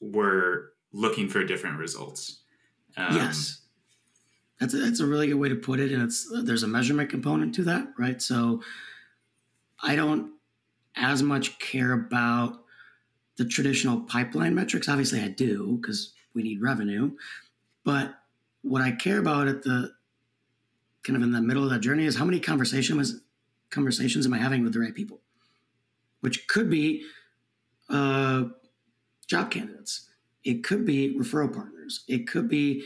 we're 0.00 0.70
looking 0.92 1.28
for 1.28 1.44
different 1.44 1.78
results. 1.78 2.42
Um, 2.96 3.14
yes. 3.14 3.60
That's 4.58 4.74
a, 4.74 4.78
that's 4.78 5.00
a 5.00 5.06
really 5.06 5.28
good 5.28 5.36
way 5.36 5.48
to 5.48 5.54
put 5.54 5.80
it 5.80 5.92
and 5.92 6.02
it's 6.02 6.30
there's 6.44 6.62
a 6.62 6.68
measurement 6.68 7.08
component 7.08 7.54
to 7.54 7.64
that 7.64 7.88
right? 7.98 8.20
So 8.20 8.62
i 9.84 9.96
don't 9.96 10.31
as 10.96 11.22
much 11.22 11.58
care 11.58 11.92
about 11.92 12.62
the 13.36 13.44
traditional 13.44 14.00
pipeline 14.00 14.54
metrics. 14.54 14.88
Obviously, 14.88 15.20
I 15.20 15.28
do 15.28 15.78
because 15.80 16.12
we 16.34 16.42
need 16.42 16.60
revenue. 16.60 17.12
But 17.84 18.14
what 18.62 18.82
I 18.82 18.92
care 18.92 19.18
about 19.18 19.48
at 19.48 19.62
the 19.62 19.92
kind 21.02 21.16
of 21.16 21.22
in 21.22 21.32
the 21.32 21.40
middle 21.40 21.64
of 21.64 21.70
that 21.70 21.80
journey 21.80 22.06
is 22.06 22.16
how 22.16 22.24
many 22.24 22.40
conversations 22.40 23.20
conversations 23.70 24.26
am 24.26 24.34
I 24.34 24.38
having 24.38 24.62
with 24.62 24.74
the 24.74 24.80
right 24.80 24.94
people, 24.94 25.20
which 26.20 26.46
could 26.46 26.68
be 26.68 27.04
uh, 27.88 28.44
job 29.26 29.50
candidates, 29.50 30.10
it 30.44 30.62
could 30.62 30.84
be 30.84 31.16
referral 31.18 31.52
partners, 31.52 32.04
it 32.06 32.28
could 32.28 32.48
be 32.48 32.84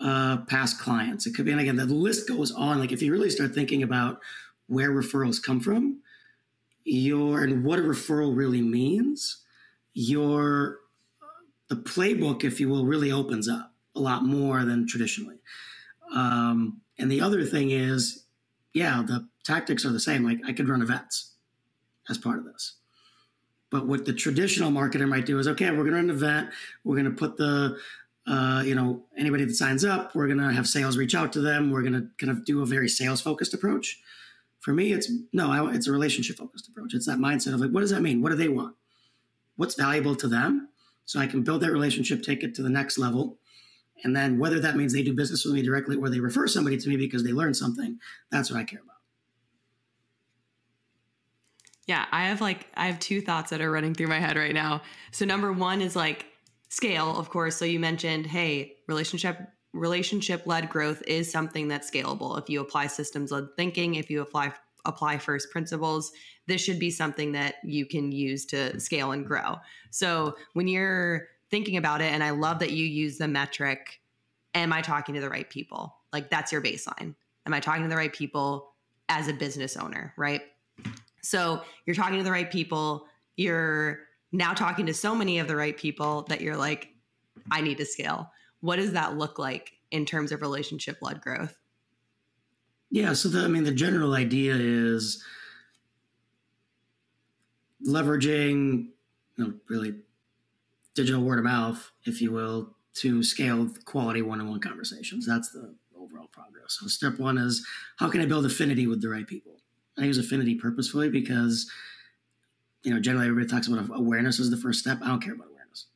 uh, 0.00 0.38
past 0.46 0.80
clients, 0.80 1.26
it 1.26 1.34
could 1.34 1.44
be, 1.44 1.50
and 1.50 1.60
again, 1.60 1.76
the 1.76 1.84
list 1.86 2.28
goes 2.28 2.52
on. 2.52 2.78
Like 2.78 2.92
if 2.92 3.02
you 3.02 3.12
really 3.12 3.28
start 3.28 3.54
thinking 3.54 3.82
about 3.82 4.20
where 4.68 4.90
referrals 4.90 5.42
come 5.42 5.60
from, 5.60 6.00
your 6.84 7.42
and 7.42 7.64
what 7.64 7.78
a 7.78 7.82
referral 7.82 8.36
really 8.36 8.62
means, 8.62 9.42
your 9.92 10.78
the 11.68 11.76
playbook, 11.76 12.44
if 12.44 12.60
you 12.60 12.68
will, 12.68 12.84
really 12.84 13.12
opens 13.12 13.48
up 13.48 13.72
a 13.94 14.00
lot 14.00 14.24
more 14.24 14.64
than 14.64 14.86
traditionally. 14.86 15.36
Um, 16.12 16.80
and 16.98 17.10
the 17.10 17.20
other 17.20 17.44
thing 17.44 17.70
is, 17.70 18.24
yeah, 18.74 19.02
the 19.06 19.28
tactics 19.44 19.84
are 19.84 19.90
the 19.90 20.00
same. 20.00 20.24
Like 20.24 20.38
I 20.46 20.52
could 20.52 20.68
run 20.68 20.82
events 20.82 21.34
as 22.08 22.18
part 22.18 22.38
of 22.38 22.44
this. 22.44 22.74
But 23.70 23.86
what 23.86 24.04
the 24.04 24.12
traditional 24.12 24.72
marketer 24.72 25.08
might 25.08 25.26
do 25.26 25.38
is, 25.38 25.46
okay, 25.46 25.70
we're 25.70 25.84
going 25.84 25.90
to 25.90 25.96
run 25.96 26.10
an 26.10 26.16
event. 26.16 26.50
We're 26.82 26.96
going 26.96 27.04
to 27.04 27.16
put 27.16 27.36
the, 27.36 27.78
uh, 28.26 28.64
you 28.66 28.74
know, 28.74 29.04
anybody 29.16 29.44
that 29.44 29.54
signs 29.54 29.84
up, 29.84 30.14
we're 30.14 30.26
going 30.26 30.38
to 30.38 30.52
have 30.52 30.66
sales 30.66 30.96
reach 30.96 31.14
out 31.14 31.32
to 31.34 31.40
them. 31.40 31.70
We're 31.70 31.82
going 31.82 31.92
to 31.94 32.08
kind 32.18 32.36
of 32.36 32.44
do 32.44 32.62
a 32.62 32.66
very 32.66 32.88
sales 32.88 33.20
focused 33.20 33.54
approach. 33.54 34.00
For 34.60 34.72
me, 34.72 34.92
it's 34.92 35.10
no, 35.32 35.50
I, 35.50 35.74
it's 35.74 35.86
a 35.86 35.92
relationship 35.92 36.36
focused 36.36 36.68
approach. 36.68 36.94
It's 36.94 37.06
that 37.06 37.18
mindset 37.18 37.54
of 37.54 37.60
like, 37.60 37.70
what 37.70 37.80
does 37.80 37.90
that 37.90 38.02
mean? 38.02 38.22
What 38.22 38.30
do 38.30 38.36
they 38.36 38.48
want? 38.48 38.76
What's 39.56 39.74
valuable 39.74 40.14
to 40.16 40.28
them? 40.28 40.68
So 41.06 41.18
I 41.18 41.26
can 41.26 41.42
build 41.42 41.62
that 41.62 41.72
relationship, 41.72 42.22
take 42.22 42.42
it 42.42 42.54
to 42.56 42.62
the 42.62 42.68
next 42.68 42.98
level. 42.98 43.38
And 44.04 44.14
then 44.14 44.38
whether 44.38 44.60
that 44.60 44.76
means 44.76 44.92
they 44.92 45.02
do 45.02 45.14
business 45.14 45.44
with 45.44 45.54
me 45.54 45.62
directly 45.62 45.96
or 45.96 46.08
they 46.08 46.20
refer 46.20 46.46
somebody 46.46 46.76
to 46.78 46.88
me 46.88 46.96
because 46.96 47.24
they 47.24 47.32
learned 47.32 47.56
something, 47.56 47.98
that's 48.30 48.50
what 48.50 48.60
I 48.60 48.64
care 48.64 48.80
about. 48.80 48.96
Yeah, 51.86 52.06
I 52.12 52.26
have 52.26 52.40
like 52.40 52.66
I 52.76 52.86
have 52.86 53.00
two 53.00 53.20
thoughts 53.20 53.50
that 53.50 53.60
are 53.60 53.70
running 53.70 53.94
through 53.94 54.06
my 54.06 54.20
head 54.20 54.36
right 54.36 54.54
now. 54.54 54.82
So 55.10 55.24
number 55.24 55.52
1 55.52 55.80
is 55.80 55.96
like 55.96 56.26
scale, 56.68 57.18
of 57.18 57.30
course. 57.30 57.56
So 57.56 57.64
you 57.64 57.80
mentioned, 57.80 58.26
hey, 58.26 58.76
relationship 58.86 59.38
relationship 59.72 60.46
led 60.46 60.68
growth 60.68 61.02
is 61.06 61.30
something 61.30 61.68
that's 61.68 61.90
scalable. 61.90 62.38
If 62.38 62.48
you 62.48 62.60
apply 62.60 62.88
systems 62.88 63.30
led 63.30 63.46
thinking, 63.56 63.94
if 63.94 64.10
you 64.10 64.20
apply 64.20 64.52
apply 64.86 65.18
first 65.18 65.50
principles, 65.50 66.10
this 66.46 66.60
should 66.60 66.78
be 66.78 66.90
something 66.90 67.32
that 67.32 67.56
you 67.62 67.84
can 67.84 68.12
use 68.12 68.46
to 68.46 68.80
scale 68.80 69.12
and 69.12 69.26
grow. 69.26 69.56
So 69.90 70.36
when 70.54 70.68
you're 70.68 71.28
thinking 71.50 71.76
about 71.76 72.00
it, 72.00 72.12
and 72.12 72.24
I 72.24 72.30
love 72.30 72.60
that 72.60 72.70
you 72.70 72.86
use 72.86 73.18
the 73.18 73.28
metric, 73.28 74.00
am 74.54 74.72
I 74.72 74.80
talking 74.80 75.14
to 75.14 75.20
the 75.20 75.28
right 75.28 75.48
people? 75.48 75.94
Like 76.12 76.30
that's 76.30 76.50
your 76.50 76.62
baseline. 76.62 77.14
Am 77.46 77.54
I 77.54 77.60
talking 77.60 77.82
to 77.82 77.88
the 77.88 77.96
right 77.96 78.12
people 78.12 78.72
as 79.08 79.28
a 79.28 79.32
business 79.32 79.76
owner, 79.76 80.14
right? 80.16 80.42
So 81.22 81.62
you're 81.84 81.96
talking 81.96 82.18
to 82.18 82.24
the 82.24 82.30
right 82.30 82.50
people. 82.50 83.06
You're 83.36 84.00
now 84.32 84.54
talking 84.54 84.86
to 84.86 84.94
so 84.94 85.14
many 85.14 85.38
of 85.38 85.48
the 85.48 85.56
right 85.56 85.76
people 85.76 86.22
that 86.28 86.40
you're 86.40 86.56
like, 86.56 86.88
I 87.50 87.60
need 87.60 87.78
to 87.78 87.86
scale. 87.86 88.30
What 88.60 88.76
does 88.76 88.92
that 88.92 89.16
look 89.16 89.38
like 89.38 89.72
in 89.90 90.04
terms 90.04 90.32
of 90.32 90.40
relationship 90.40 90.98
led 91.00 91.20
growth? 91.20 91.56
Yeah, 92.90 93.12
so 93.12 93.28
the, 93.28 93.40
I 93.40 93.48
mean, 93.48 93.64
the 93.64 93.72
general 93.72 94.14
idea 94.14 94.54
is 94.56 95.22
leveraging, 97.86 98.88
you 99.36 99.44
know, 99.44 99.54
really 99.68 99.94
digital 100.94 101.22
word 101.22 101.38
of 101.38 101.44
mouth, 101.44 101.90
if 102.04 102.20
you 102.20 102.32
will, 102.32 102.74
to 102.94 103.22
scale 103.22 103.70
quality 103.84 104.22
one 104.22 104.40
on 104.40 104.50
one 104.50 104.60
conversations. 104.60 105.26
That's 105.26 105.50
the 105.50 105.74
overall 105.96 106.28
progress. 106.32 106.78
So, 106.80 106.88
step 106.88 107.18
one 107.18 107.38
is 107.38 107.64
how 107.96 108.10
can 108.10 108.20
I 108.20 108.26
build 108.26 108.44
affinity 108.44 108.86
with 108.86 109.00
the 109.00 109.08
right 109.08 109.26
people? 109.26 109.52
I 109.98 110.04
use 110.04 110.18
affinity 110.18 110.56
purposefully 110.56 111.10
because, 111.10 111.70
you 112.82 112.92
know, 112.92 113.00
generally 113.00 113.28
everybody 113.28 113.48
talks 113.48 113.68
about 113.68 113.88
awareness 113.96 114.40
as 114.40 114.50
the 114.50 114.56
first 114.56 114.80
step. 114.80 114.98
I 115.02 115.08
don't 115.08 115.22
care 115.22 115.34
about 115.34 115.48
awareness. 115.48 115.86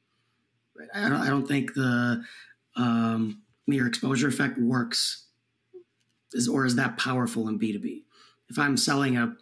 Right? 0.78 0.88
I 0.94 1.09
don't, 1.09 1.21
I 1.21 1.28
don't 1.28 1.49
think 1.49 1.75
the 1.75 2.25
um, 2.76 3.43
mere 3.66 3.87
exposure 3.87 4.28
effect 4.28 4.59
works 4.59 5.26
is, 6.33 6.49
or 6.49 6.64
is 6.64 6.76
that 6.76 6.99
powerful 6.99 7.49
in 7.49 7.59
B2B? 7.59 8.02
If 8.49 8.59
I'm 8.59 8.76
selling 8.76 9.16
a 9.16 9.37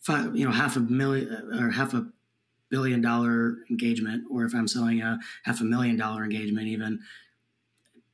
five, 0.00 0.36
you 0.36 0.44
know, 0.44 0.52
half 0.52 0.76
a 0.76 0.80
million 0.80 1.50
or 1.58 1.70
half 1.70 1.94
a 1.94 2.06
billion 2.70 3.00
dollar 3.00 3.58
engagement, 3.70 4.24
or 4.30 4.44
if 4.44 4.54
I'm 4.54 4.68
selling 4.68 5.00
a 5.02 5.18
half 5.44 5.60
a 5.60 5.64
million 5.64 5.96
dollar 5.96 6.24
engagement, 6.24 6.68
even 6.68 7.00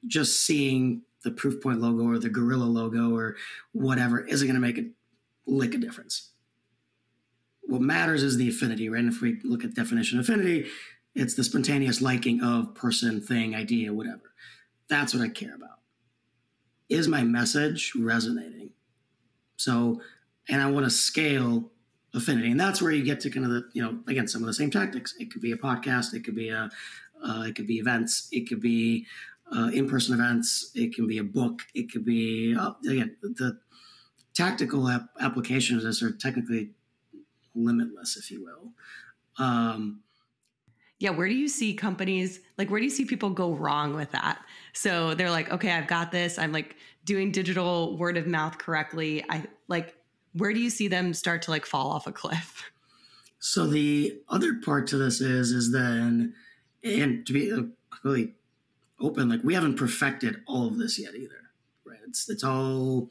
just 0.07 0.43
seeing 0.43 1.03
the 1.25 1.31
Proofpoint 1.31 1.81
logo 1.81 2.05
or 2.05 2.19
the 2.19 2.31
Gorilla 2.31 2.65
logo 2.65 3.15
or 3.15 3.37
whatever 3.73 4.21
isn't 4.21 4.47
going 4.47 4.55
to 4.55 4.61
make 4.61 4.79
a 4.79 4.89
lick 5.47 5.75
of 5.75 5.83
difference. 5.83 6.31
What 7.63 7.83
matters 7.83 8.23
is 8.23 8.37
the 8.37 8.49
affinity, 8.49 8.89
right? 8.89 9.01
And 9.01 9.13
if 9.13 9.21
we 9.21 9.39
look 9.45 9.63
at 9.63 9.75
definition 9.75 10.19
of 10.19 10.25
affinity, 10.25 10.69
it's 11.15 11.35
the 11.35 11.45
spontaneous 11.45 12.01
liking 12.01 12.43
of 12.43 12.75
person, 12.75 13.21
thing, 13.21 13.55
idea, 13.55 13.93
whatever 13.93 14.31
That's 14.91 15.15
what 15.15 15.23
I 15.23 15.29
care 15.29 15.55
about. 15.55 15.79
Is 16.91 17.09
my 17.09 17.23
message 17.23 17.93
resonating? 17.97 18.71
So, 19.57 20.03
and 20.49 20.61
I 20.61 20.71
want 20.71 20.85
to 20.85 20.91
scale 20.91 21.71
affinity, 22.13 22.51
and 22.51 22.59
that's 22.59 22.83
where 22.83 22.91
you 22.91 23.05
get 23.05 23.21
to 23.21 23.31
kind 23.31 23.47
of 23.47 23.53
the, 23.53 23.69
you 23.73 23.83
know, 23.83 24.01
again, 24.09 24.27
some 24.27 24.43
of 24.43 24.47
the 24.49 24.53
same 24.53 24.71
tactics. 24.71 25.15
It 25.19 25.33
could 25.33 25.41
be 25.41 25.53
a 25.53 25.57
podcast, 25.57 26.13
it 26.13 26.25
could 26.25 26.35
be 26.35 26.51
a, 26.51 26.69
uh, 27.25 27.45
it 27.47 27.55
could 27.55 27.69
be 27.69 27.77
events, 27.77 28.29
it 28.33 28.49
could 28.49 28.61
be 28.61 29.07
uh, 29.57 29.71
in-person 29.73 30.15
events, 30.15 30.73
it 30.75 30.95
can 30.95 31.07
be 31.07 31.19
a 31.19 31.25
book, 31.25 31.63
it 31.75 31.93
could 31.93 32.05
be 32.05 32.57
uh, 32.59 32.73
again 32.89 33.17
the 33.23 33.59
tactical 34.35 34.89
ap- 34.89 35.11
applications 35.21 35.85
of 35.85 35.91
this 35.91 36.03
are 36.03 36.13
technically 36.13 36.71
limitless, 37.55 38.17
if 38.17 38.31
you 38.31 38.45
will. 38.45 38.73
Um, 39.45 40.01
yeah, 41.01 41.11
where 41.11 41.29
do 41.29 41.35
you 41.35 41.49
see 41.49 41.75
companies 41.75 42.41
like 42.59 42.71
where 42.71 42.79
do 42.79 42.85
you 42.85 42.91
see 42.91 43.07
people 43.07 43.31
go 43.31 43.53
wrong 43.55 43.95
with 43.95 44.13
that? 44.13 44.39
So 44.75 45.15
they're 45.15 45.31
like, 45.31 45.51
okay, 45.51 45.73
I've 45.73 45.89
got 45.89 46.13
this. 46.13 46.39
I'm 46.39 46.53
like 46.53 46.77
doing 47.05 47.33
digital 47.33 47.97
word 47.97 48.19
of 48.19 48.27
mouth 48.27 48.59
correctly. 48.59 49.25
I 49.29 49.45
like 49.67 49.97
where 50.35 50.53
do 50.53 50.61
you 50.61 50.71
see 50.71 50.89
them 50.89 51.15
start 51.15 51.43
to 51.43 51.51
like 51.51 51.65
fall 51.65 51.91
off 51.91 52.07
a 52.07 52.13
cliff? 52.13 52.71
So 53.39 53.67
the 53.67 54.21
other 54.29 54.57
part 54.63 54.87
to 54.89 54.99
this 54.99 55.23
is 55.23 55.51
is 55.53 55.73
then 55.73 56.35
and 56.85 57.27
to 57.27 57.33
be 57.33 57.51
really 58.05 58.35
open, 59.01 59.31
like 59.31 59.41
we 59.43 59.55
haven't 59.55 59.77
perfected 59.77 60.43
all 60.47 60.67
of 60.67 60.79
this 60.79 60.99
yet 60.99 61.15
either. 61.15 61.51
Right. 61.87 61.99
It's 62.07 62.29
it's 62.29 62.45
all 62.45 63.09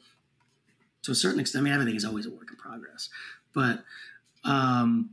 to 1.02 1.10
a 1.10 1.16
certain 1.16 1.40
extent. 1.40 1.62
I 1.62 1.64
mean, 1.64 1.72
everything 1.72 1.96
is 1.96 2.04
always 2.04 2.26
a 2.26 2.30
work 2.30 2.50
in 2.52 2.56
progress. 2.56 3.08
But 3.52 3.82
um 4.44 5.10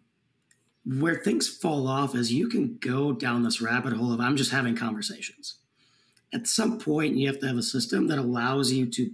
where 0.88 1.16
things 1.16 1.50
fall 1.50 1.88
off 1.88 2.16
is 2.16 2.32
you 2.32 2.48
can 2.48 2.78
go 2.80 3.12
down 3.12 3.44
this 3.44 3.62
rabbit 3.62 3.94
hole 3.94 4.14
of 4.14 4.22
I'm 4.22 4.38
just 4.38 4.52
having 4.52 4.76
conversations. 4.76 5.56
At 6.34 6.48
some 6.48 6.80
point, 6.80 7.18
you 7.18 7.28
have 7.28 7.40
to 7.40 7.48
have 7.48 7.58
a 7.58 7.64
system 7.64 8.08
that 8.08 8.18
allows 8.18 8.72
you 8.72 8.86
to 8.92 9.12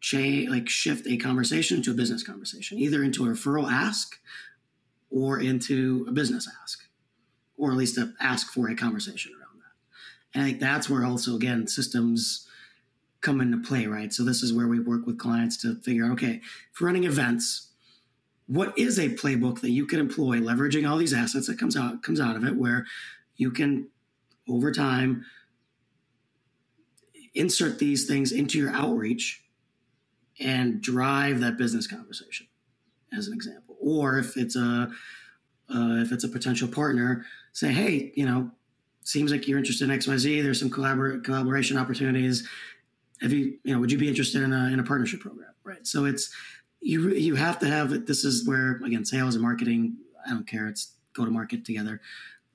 change, 0.00 0.48
like 0.48 0.68
shift 0.68 1.06
a 1.06 1.16
conversation 1.16 1.82
to 1.82 1.90
a 1.90 1.94
business 1.94 2.22
conversation, 2.22 2.78
either 2.78 3.02
into 3.02 3.24
a 3.24 3.28
referral 3.28 3.70
ask 3.70 4.18
or 5.10 5.40
into 5.40 6.06
a 6.08 6.12
business 6.12 6.48
ask, 6.62 6.84
or 7.56 7.70
at 7.70 7.76
least 7.76 7.98
a 7.98 8.14
ask 8.20 8.52
for 8.52 8.68
a 8.68 8.74
conversation 8.74 9.32
around 9.32 9.60
that. 9.60 10.34
And 10.34 10.44
I 10.44 10.46
think 10.48 10.60
that's 10.60 10.88
where 10.88 11.04
also 11.04 11.36
again 11.36 11.66
systems 11.66 12.46
come 13.20 13.40
into 13.40 13.58
play, 13.58 13.86
right? 13.86 14.12
So 14.12 14.24
this 14.24 14.42
is 14.42 14.52
where 14.52 14.68
we 14.68 14.80
work 14.80 15.06
with 15.06 15.18
clients 15.18 15.60
to 15.62 15.74
figure 15.76 16.04
out, 16.04 16.12
okay, 16.12 16.40
for 16.72 16.86
running 16.86 17.04
events, 17.04 17.67
what 18.48 18.76
is 18.78 18.98
a 18.98 19.10
playbook 19.10 19.60
that 19.60 19.70
you 19.70 19.86
can 19.86 20.00
employ 20.00 20.38
leveraging 20.38 20.88
all 20.88 20.96
these 20.96 21.12
assets 21.12 21.46
that 21.46 21.58
comes 21.58 21.76
out 21.76 22.02
comes 22.02 22.20
out 22.20 22.34
of 22.34 22.44
it 22.44 22.56
where 22.56 22.86
you 23.36 23.50
can 23.50 23.88
over 24.48 24.72
time 24.72 25.24
insert 27.34 27.78
these 27.78 28.06
things 28.06 28.32
into 28.32 28.58
your 28.58 28.70
outreach 28.70 29.44
and 30.40 30.80
drive 30.80 31.40
that 31.40 31.58
business 31.58 31.86
conversation 31.86 32.46
as 33.16 33.28
an 33.28 33.34
example? 33.34 33.76
Or 33.80 34.18
if 34.18 34.36
it's 34.36 34.56
a 34.56 34.90
uh, 35.70 36.00
if 36.00 36.10
it's 36.12 36.24
a 36.24 36.28
potential 36.28 36.66
partner 36.66 37.26
say 37.52 37.70
hey 37.72 38.12
you 38.16 38.24
know 38.24 38.50
seems 39.04 39.30
like 39.30 39.46
you're 39.46 39.58
interested 39.58 39.90
in 39.90 39.98
xyz 39.98 40.42
there's 40.42 40.58
some 40.58 40.70
collabor- 40.70 41.22
collaboration 41.22 41.76
opportunities. 41.76 42.48
Have 43.20 43.32
you 43.32 43.58
you 43.62 43.74
know 43.74 43.78
would 43.80 43.92
you 43.92 43.98
be 43.98 44.08
interested 44.08 44.42
in 44.42 44.54
a, 44.54 44.66
in 44.72 44.80
a 44.80 44.84
partnership 44.84 45.20
program? 45.20 45.52
Right? 45.64 45.86
So 45.86 46.06
it's 46.06 46.32
you 46.80 47.10
you 47.10 47.34
have 47.34 47.58
to 47.60 47.66
have 47.66 47.92
it. 47.92 48.06
This 48.06 48.24
is 48.24 48.46
where 48.46 48.80
again, 48.84 49.04
sales 49.04 49.34
and 49.34 49.42
marketing. 49.42 49.96
I 50.26 50.30
don't 50.30 50.46
care. 50.46 50.68
It's 50.68 50.94
go 51.14 51.24
to 51.24 51.30
market 51.30 51.64
together. 51.64 52.00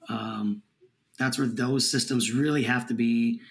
Um, 0.09 0.61
that's 1.17 1.37
where 1.37 1.47
those 1.47 1.89
systems 1.89 2.31
really 2.31 2.63
have 2.63 2.87
to 2.87 2.93
be 2.93 3.41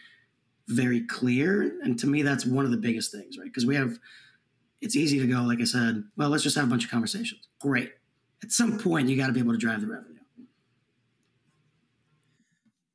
very 0.68 1.02
clear. 1.06 1.78
And 1.82 1.98
to 1.98 2.06
me, 2.06 2.22
that's 2.22 2.46
one 2.46 2.64
of 2.64 2.70
the 2.70 2.76
biggest 2.76 3.12
things, 3.12 3.38
right? 3.38 3.46
Because 3.46 3.66
we 3.66 3.76
have. 3.76 3.98
It's 4.80 4.96
easy 4.96 5.20
to 5.20 5.26
go, 5.28 5.42
like 5.42 5.60
I 5.60 5.64
said. 5.64 6.02
Well, 6.16 6.28
let's 6.28 6.42
just 6.42 6.56
have 6.56 6.64
a 6.64 6.68
bunch 6.68 6.84
of 6.84 6.90
conversations. 6.90 7.46
Great. 7.60 7.92
At 8.42 8.50
some 8.50 8.78
point, 8.78 9.08
you 9.08 9.16
got 9.16 9.28
to 9.28 9.32
be 9.32 9.38
able 9.38 9.52
to 9.52 9.58
drive 9.58 9.80
the 9.80 9.86
revenue. 9.86 10.18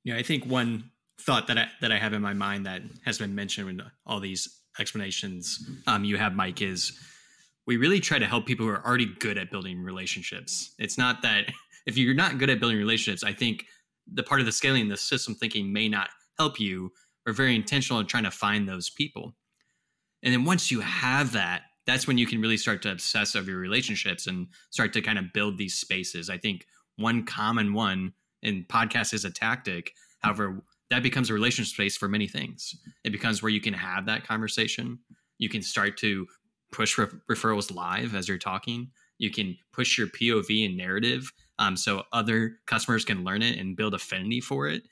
Yeah, 0.04 0.18
I 0.18 0.24
think 0.24 0.46
one 0.46 0.92
thought 1.22 1.48
that 1.48 1.58
I 1.58 1.68
that 1.82 1.92
I 1.92 1.98
have 1.98 2.14
in 2.14 2.22
my 2.22 2.34
mind 2.34 2.66
that 2.66 2.82
has 3.06 3.18
been 3.18 3.36
mentioned 3.36 3.70
in 3.70 3.82
all 4.06 4.20
these 4.20 4.60
explanations 4.80 5.66
um, 5.88 6.04
you 6.04 6.18
have, 6.18 6.36
Mike, 6.36 6.62
is 6.62 7.00
we 7.68 7.76
really 7.78 8.00
try 8.00 8.18
to 8.18 8.26
help 8.26 8.46
people 8.46 8.66
who 8.66 8.72
are 8.72 8.86
already 8.86 9.14
good 9.20 9.38
at 9.38 9.52
building 9.52 9.84
relationships. 9.84 10.74
It's 10.80 10.98
not 10.98 11.22
that 11.22 11.52
if 11.86 11.98
you're 11.98 12.16
not 12.16 12.38
good 12.38 12.50
at 12.50 12.60
building 12.60 12.78
relationships, 12.78 13.24
I 13.24 13.34
think 13.34 13.66
the 14.12 14.24
part 14.24 14.40
of 14.40 14.46
the 14.46 14.54
scaling, 14.54 14.88
the 14.88 14.98
system 14.98 15.36
thinking 15.36 15.72
may 15.72 15.90
not 15.90 16.10
help 16.40 16.60
you. 16.60 16.92
We're 17.26 17.34
very 17.34 17.56
intentional 17.56 18.00
in 18.00 18.08
trying 18.08 18.24
to 18.24 18.32
find 18.32 18.68
those 18.68 18.90
people. 18.90 19.36
And 20.24 20.34
then 20.34 20.46
once 20.46 20.72
you 20.72 20.80
have 20.80 21.34
that, 21.34 21.64
that's 21.86 22.08
when 22.08 22.18
you 22.18 22.26
can 22.26 22.42
really 22.42 22.58
start 22.58 22.82
to 22.84 22.92
obsess 22.92 23.36
over 23.36 23.52
your 23.52 23.60
relationships 23.60 24.28
and 24.28 24.48
start 24.70 24.94
to 24.94 25.02
kind 25.02 25.20
of 25.20 25.34
build 25.34 25.58
these 25.58 25.76
spaces. 25.76 26.30
I 26.30 26.38
think 26.38 26.66
one 26.96 27.26
common 27.26 27.74
one 27.74 28.14
in 28.42 28.66
podcast 28.70 29.14
is 29.14 29.26
a 29.26 29.32
tactic. 29.32 29.94
However, 30.20 30.62
that 30.90 31.04
becomes 31.04 31.30
a 31.30 31.34
relationship 31.34 31.74
space 31.74 31.98
for 31.98 32.08
many 32.08 32.28
things. 32.28 32.76
It 33.04 33.12
becomes 33.12 33.42
where 33.42 33.52
you 33.52 33.62
can 33.62 33.74
have 33.74 34.06
that 34.06 34.26
conversation. 34.26 35.00
You 35.38 35.50
can 35.50 35.62
start 35.62 35.98
to 35.98 36.28
push 36.72 36.98
re- 36.98 37.08
referrals 37.30 37.74
live 37.74 38.16
as 38.16 38.28
you're 38.28 38.38
talking. 38.38 38.92
You 39.18 39.32
can 39.32 39.58
push 39.74 39.98
your 39.98 40.08
POV 40.08 40.66
and 40.66 40.78
narrative 40.78 41.32
um, 41.60 41.76
so 41.76 42.04
other 42.14 42.58
customers 42.68 43.04
can 43.06 43.24
learn 43.24 43.42
it 43.42 43.58
and 43.58 43.76
build 43.76 43.94
affinity 43.94 44.42
for 44.42 44.68
it. 44.68 44.84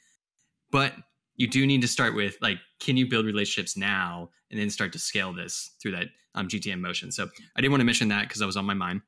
But 0.72 0.94
you 1.36 1.48
do 1.48 1.66
need 1.68 1.82
to 1.82 1.88
start 1.88 2.16
with 2.16 2.38
like, 2.42 2.58
can 2.80 2.98
you 2.98 3.08
build 3.08 3.26
relationships 3.26 3.78
now 3.78 4.30
and 4.50 4.60
then 4.60 4.70
start 4.70 4.94
to 4.94 5.00
scale 5.00 5.34
this 5.34 5.72
through 5.82 5.92
that 5.92 6.08
um, 6.34 6.48
GTM 6.48 6.80
motion? 6.80 7.12
So 7.12 7.28
I 7.56 7.62
didn't 7.62 7.72
want 7.72 7.82
to 7.82 7.86
mention 7.86 8.08
that 8.10 8.24
because 8.24 8.40
that 8.40 8.46
was 8.46 8.58
on 8.58 8.66
my 8.66 8.74
mind. 8.74 9.02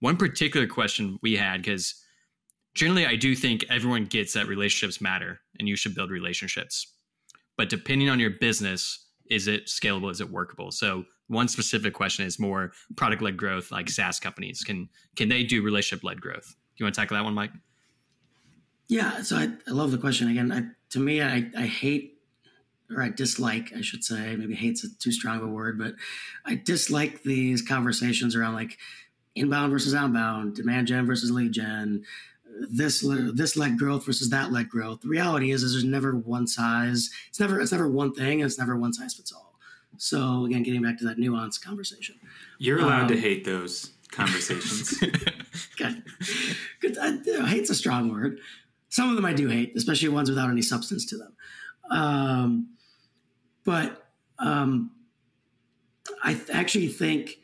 One 0.00 0.16
particular 0.16 0.66
question 0.66 1.18
we 1.22 1.36
had 1.36 1.62
because 1.62 1.94
generally 2.74 3.06
I 3.06 3.16
do 3.16 3.34
think 3.34 3.64
everyone 3.68 4.04
gets 4.04 4.34
that 4.34 4.46
relationships 4.46 5.00
matter 5.00 5.40
and 5.58 5.68
you 5.68 5.74
should 5.74 5.94
build 5.94 6.10
relationships. 6.10 6.94
But 7.56 7.68
depending 7.68 8.08
on 8.08 8.20
your 8.20 8.30
business, 8.30 9.06
is 9.28 9.48
it 9.48 9.66
scalable? 9.66 10.10
Is 10.10 10.20
it 10.20 10.30
workable? 10.30 10.70
So 10.70 11.04
one 11.28 11.48
specific 11.48 11.94
question 11.94 12.26
is 12.26 12.38
more 12.38 12.72
product 12.96 13.22
led 13.22 13.36
growth, 13.36 13.70
like 13.70 13.88
SaaS 13.88 14.18
companies. 14.18 14.62
Can 14.62 14.88
can 15.16 15.28
they 15.28 15.44
do 15.44 15.62
relationship 15.62 16.04
led 16.04 16.20
growth? 16.20 16.54
You 16.76 16.84
want 16.84 16.94
to 16.94 17.00
tackle 17.00 17.16
that 17.16 17.24
one, 17.24 17.34
Mike? 17.34 17.52
Yeah, 18.88 19.22
so 19.22 19.36
I, 19.36 19.50
I 19.66 19.72
love 19.72 19.90
the 19.90 19.98
question 19.98 20.28
again. 20.28 20.50
I, 20.50 20.62
to 20.90 21.00
me, 21.00 21.20
I, 21.20 21.50
I 21.56 21.66
hate 21.66 22.14
or 22.90 23.02
I 23.02 23.10
dislike, 23.10 23.72
I 23.76 23.82
should 23.82 24.02
say, 24.02 24.34
maybe 24.36 24.54
hate's 24.54 24.82
a 24.82 24.88
too 24.98 25.12
strong 25.12 25.40
a 25.42 25.46
word, 25.46 25.78
but 25.78 25.94
I 26.46 26.54
dislike 26.54 27.22
these 27.22 27.60
conversations 27.60 28.34
around 28.34 28.54
like 28.54 28.78
inbound 29.34 29.72
versus 29.72 29.94
outbound, 29.94 30.54
demand 30.54 30.86
gen 30.86 31.06
versus 31.06 31.30
lead 31.30 31.52
gen, 31.52 32.04
this 32.70 33.06
this 33.34 33.56
led 33.56 33.78
growth 33.78 34.06
versus 34.06 34.30
that 34.30 34.52
led 34.52 34.68
growth. 34.68 35.02
The 35.02 35.08
reality 35.08 35.50
is, 35.50 35.62
is 35.62 35.72
there's 35.72 35.84
never 35.84 36.16
one 36.16 36.46
size. 36.46 37.10
It's 37.28 37.38
never 37.38 37.60
it's 37.60 37.72
never 37.72 37.88
one 37.88 38.14
thing. 38.14 38.40
and 38.40 38.46
it's 38.46 38.58
never 38.58 38.76
one 38.76 38.92
size 38.92 39.14
fits 39.14 39.32
all. 39.32 39.47
So 39.98 40.44
again, 40.44 40.62
getting 40.62 40.82
back 40.82 40.98
to 40.98 41.04
that 41.06 41.18
nuanced 41.18 41.62
conversation, 41.62 42.16
you're 42.58 42.78
allowed 42.78 43.02
um, 43.02 43.08
to 43.08 43.16
hate 43.20 43.44
those 43.44 43.92
conversations. 44.10 44.98
good. 45.76 46.02
good. 46.80 46.98
I, 46.98 47.08
you 47.24 47.38
know, 47.38 47.44
hate's 47.44 47.70
a 47.70 47.74
strong 47.74 48.10
word. 48.10 48.40
Some 48.88 49.10
of 49.10 49.16
them 49.16 49.24
I 49.24 49.32
do 49.32 49.48
hate, 49.48 49.72
especially 49.76 50.08
ones 50.08 50.30
without 50.30 50.50
any 50.50 50.62
substance 50.62 51.04
to 51.06 51.18
them. 51.18 51.32
Um, 51.90 52.76
but 53.64 54.06
um, 54.38 54.92
I 56.22 56.34
th- 56.34 56.50
actually 56.50 56.88
think 56.88 57.38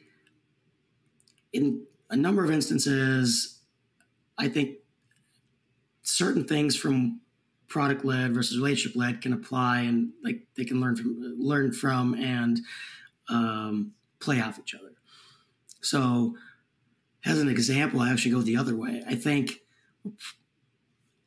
in 1.52 1.82
a 2.10 2.16
number 2.16 2.44
of 2.44 2.50
instances, 2.50 3.60
I 4.38 4.48
think 4.48 4.78
certain 6.02 6.44
things 6.44 6.76
from 6.76 7.20
product 7.68 8.04
led 8.04 8.34
versus 8.34 8.58
relationship 8.58 8.96
led 8.96 9.20
can 9.22 9.32
apply 9.32 9.80
and 9.80 10.10
like 10.22 10.46
they 10.56 10.64
can 10.64 10.80
learn 10.80 10.96
from 10.96 11.16
learn 11.38 11.72
from 11.72 12.14
and 12.14 12.60
um, 13.28 13.92
play 14.20 14.40
off 14.40 14.58
each 14.58 14.74
other. 14.74 14.92
So, 15.82 16.36
as 17.24 17.40
an 17.40 17.48
example, 17.48 18.00
I 18.00 18.12
actually 18.12 18.32
go 18.32 18.40
the 18.40 18.56
other 18.56 18.76
way. 18.76 19.02
I 19.06 19.14
think 19.14 19.60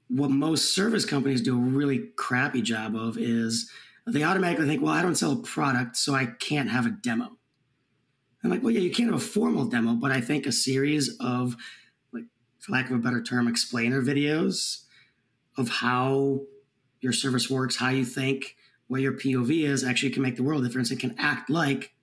what 0.07 0.31
most 0.31 0.73
service 0.73 1.05
companies 1.05 1.41
do 1.41 1.55
a 1.55 1.59
really 1.59 2.09
crappy 2.15 2.61
job 2.61 2.95
of 2.95 3.17
is 3.17 3.69
they 4.05 4.23
automatically 4.23 4.65
think, 4.65 4.81
well, 4.81 4.93
I 4.93 5.01
don't 5.01 5.15
sell 5.15 5.33
a 5.33 5.43
product, 5.43 5.97
so 5.97 6.13
I 6.15 6.25
can't 6.25 6.69
have 6.69 6.85
a 6.85 6.91
demo. 6.91 7.37
I'm 8.43 8.49
like, 8.49 8.63
well, 8.63 8.71
yeah, 8.71 8.79
you 8.79 8.91
can't 8.91 9.11
have 9.11 9.19
a 9.19 9.23
formal 9.23 9.65
demo, 9.65 9.93
but 9.95 10.11
I 10.11 10.21
think 10.21 10.45
a 10.45 10.51
series 10.51 11.17
of, 11.19 11.57
like, 12.13 12.23
for 12.59 12.71
lack 12.71 12.89
of 12.89 12.95
a 12.95 12.99
better 12.99 13.21
term, 13.21 13.47
explainer 13.47 14.01
videos 14.01 14.85
of 15.57 15.69
how 15.69 16.41
your 17.01 17.13
service 17.13 17.49
works, 17.49 17.75
how 17.75 17.89
you 17.89 18.05
think, 18.05 18.55
what 18.87 19.01
your 19.01 19.13
POV 19.13 19.63
is, 19.63 19.83
actually 19.83 20.11
can 20.11 20.21
make 20.21 20.35
the 20.35 20.43
world 20.43 20.63
a 20.63 20.67
difference 20.67 20.91
and 20.91 20.99
can 20.99 21.15
act 21.17 21.49
like 21.49 21.93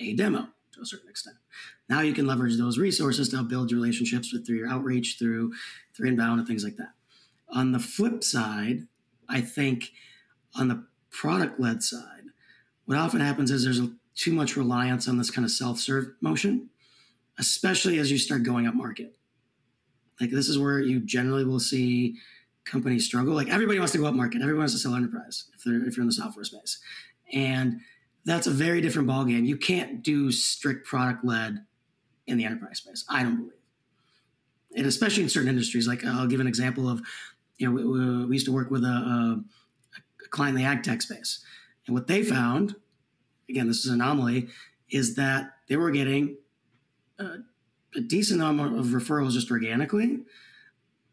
a 0.00 0.14
demo 0.14 0.48
to 0.72 0.80
a 0.80 0.86
certain 0.86 1.08
extent. 1.08 1.36
Now 1.88 2.00
you 2.00 2.12
can 2.12 2.26
leverage 2.26 2.56
those 2.56 2.78
resources 2.78 3.28
to 3.28 3.36
help 3.36 3.48
build 3.48 3.72
relationships 3.72 4.32
with 4.32 4.46
through 4.46 4.56
your 4.56 4.68
outreach, 4.68 5.16
through 5.18 5.52
through 5.94 6.08
inbound 6.08 6.38
and 6.38 6.48
things 6.48 6.64
like 6.64 6.76
that. 6.76 6.94
On 7.48 7.72
the 7.72 7.78
flip 7.78 8.24
side, 8.24 8.86
I 9.28 9.40
think 9.40 9.92
on 10.54 10.68
the 10.68 10.86
product 11.10 11.60
led 11.60 11.82
side, 11.82 12.24
what 12.86 12.98
often 12.98 13.20
happens 13.20 13.50
is 13.50 13.64
there's 13.64 13.78
a, 13.78 13.92
too 14.14 14.32
much 14.32 14.56
reliance 14.56 15.08
on 15.08 15.18
this 15.18 15.30
kind 15.30 15.44
of 15.44 15.50
self 15.50 15.78
serve 15.78 16.12
motion, 16.20 16.70
especially 17.38 17.98
as 17.98 18.10
you 18.10 18.18
start 18.18 18.42
going 18.42 18.66
up 18.66 18.74
market. 18.74 19.16
Like 20.20 20.30
this 20.30 20.48
is 20.48 20.58
where 20.58 20.80
you 20.80 21.00
generally 21.00 21.44
will 21.44 21.60
see 21.60 22.16
companies 22.64 23.04
struggle. 23.04 23.34
Like 23.34 23.48
everybody 23.48 23.78
wants 23.78 23.92
to 23.92 23.98
go 23.98 24.06
up 24.06 24.14
market, 24.14 24.40
Everyone 24.40 24.60
wants 24.60 24.74
to 24.74 24.78
sell 24.78 24.94
enterprise 24.94 25.46
if 25.54 25.64
they're 25.64 25.84
if 25.86 25.96
you're 25.96 26.02
in 26.02 26.08
the 26.08 26.12
software 26.12 26.44
space, 26.44 26.80
and 27.32 27.80
that's 28.24 28.46
a 28.46 28.50
very 28.50 28.80
different 28.80 29.08
ballgame. 29.08 29.46
You 29.46 29.56
can't 29.56 30.02
do 30.02 30.30
strict 30.30 30.86
product 30.86 31.24
led 31.24 31.64
in 32.26 32.38
the 32.38 32.44
enterprise 32.44 32.78
space. 32.78 33.04
I 33.08 33.22
don't 33.22 33.36
believe, 33.36 33.52
and 34.76 34.86
especially 34.86 35.24
in 35.24 35.28
certain 35.28 35.48
industries. 35.48 35.88
Like 35.88 36.04
I'll 36.04 36.26
give 36.26 36.40
an 36.40 36.46
example 36.46 36.88
of, 36.88 37.02
you 37.58 37.68
know, 37.68 37.74
we, 37.74 38.26
we 38.26 38.36
used 38.36 38.46
to 38.46 38.52
work 38.52 38.70
with 38.70 38.84
a, 38.84 38.88
a, 38.88 39.42
a 40.24 40.28
client 40.28 40.56
in 40.56 40.62
the 40.62 40.68
ag 40.68 40.82
tech 40.82 41.02
space, 41.02 41.44
and 41.86 41.94
what 41.94 42.06
they 42.06 42.22
found, 42.22 42.76
again, 43.48 43.66
this 43.66 43.78
is 43.78 43.86
an 43.86 44.00
anomaly, 44.00 44.48
is 44.90 45.16
that 45.16 45.52
they 45.68 45.76
were 45.76 45.90
getting 45.90 46.36
a, 47.18 47.38
a 47.96 48.00
decent 48.00 48.40
amount 48.40 48.78
of 48.78 48.86
referrals 48.86 49.32
just 49.32 49.50
organically 49.50 50.20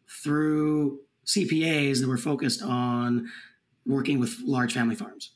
through 0.07 0.99
CPAs 1.29 2.01
that 2.01 2.07
were 2.07 2.17
focused 2.17 2.61
on 2.61 3.29
working 3.85 4.19
with 4.19 4.37
large 4.43 4.73
family 4.73 4.95
farms. 4.95 5.33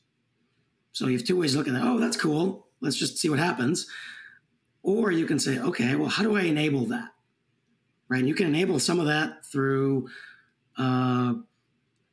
So 0.91 1.07
you 1.07 1.17
have 1.17 1.25
two 1.25 1.39
ways 1.39 1.53
to 1.53 1.59
look 1.59 1.67
at. 1.67 1.75
Oh, 1.75 1.99
that's 1.99 2.17
cool. 2.17 2.67
Let's 2.81 2.97
just 2.97 3.17
see 3.17 3.29
what 3.29 3.39
happens. 3.39 3.87
Or 4.81 5.11
you 5.11 5.25
can 5.25 5.39
say, 5.39 5.59
okay, 5.59 5.95
well, 5.95 6.09
how 6.09 6.23
do 6.23 6.35
I 6.35 6.41
enable 6.41 6.85
that? 6.87 7.09
Right. 8.09 8.19
And 8.19 8.27
you 8.27 8.35
can 8.35 8.47
enable 8.47 8.79
some 8.79 8.99
of 8.99 9.05
that 9.07 9.45
through 9.45 10.09
uh, 10.77 11.33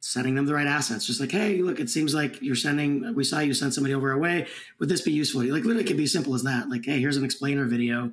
setting 0.01 0.35
them 0.35 0.47
the 0.47 0.55
right 0.55 0.67
assets. 0.67 1.07
Just 1.07 1.21
like, 1.21 1.33
hey, 1.33 1.59
look, 1.59 1.81
it 1.81 1.91
seems 1.91 2.15
like 2.15 2.41
you're 2.41 2.55
sending, 2.55 3.15
we 3.15 3.25
saw 3.25 3.41
you 3.41 3.53
send 3.53 3.75
somebody 3.75 3.95
over 3.95 4.13
our 4.13 4.19
way. 4.19 4.47
Would 4.79 4.89
this 4.89 5.03
be 5.03 5.13
useful? 5.13 5.43
Like, 5.43 5.65
literally, 5.65 5.83
it 5.83 5.87
could 5.87 5.97
be 5.97 6.05
as 6.05 6.13
simple 6.13 6.35
as 6.35 6.43
that. 6.45 6.69
Like, 6.71 6.85
hey, 6.85 7.01
here's 7.01 7.17
an 7.17 7.25
explainer 7.25 7.67
video 7.67 8.13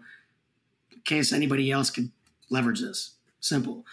in 0.91 1.01
case 1.05 1.31
anybody 1.31 1.71
else 1.71 1.89
could 1.89 2.11
leverage 2.49 2.81
this. 2.81 3.15
Simple. 3.39 3.85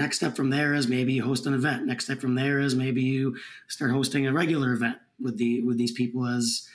Next 0.00 0.16
step 0.16 0.34
from 0.34 0.48
there 0.48 0.72
is 0.72 0.88
maybe 0.88 1.12
you 1.12 1.22
host 1.22 1.44
an 1.44 1.52
event. 1.52 1.84
Next 1.84 2.06
step 2.06 2.22
from 2.22 2.34
there 2.34 2.58
is 2.58 2.74
maybe 2.74 3.02
you 3.02 3.36
start 3.68 3.90
hosting 3.90 4.26
a 4.26 4.32
regular 4.32 4.72
event 4.72 4.96
with 5.20 5.36
the 5.36 5.60
with 5.60 5.76
these 5.76 5.92
people 5.92 6.26
as 6.26 6.66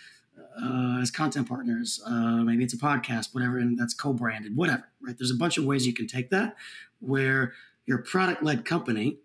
uh, 0.62 1.00
as 1.02 1.10
content 1.10 1.50
partners. 1.50 2.00
Uh, 2.06 2.44
maybe 2.44 2.64
it's 2.64 2.76
a 2.76 2.78
podcast, 2.78 3.34
whatever, 3.34 3.58
and 3.58 3.80
that's 3.80 3.96
co-branded, 3.96 4.56
whatever. 4.56 4.88
Right? 5.02 5.18
There's 5.18 5.32
a 5.32 5.36
bunch 5.36 5.58
of 5.58 5.66
ways 5.66 5.88
you 5.88 5.94
can 5.94 6.06
take 6.06 6.30
that 6.30 6.56
where 7.00 7.54
you're 7.88 7.98
a 7.98 8.04
product-led 8.04 8.64
company, 8.64 9.18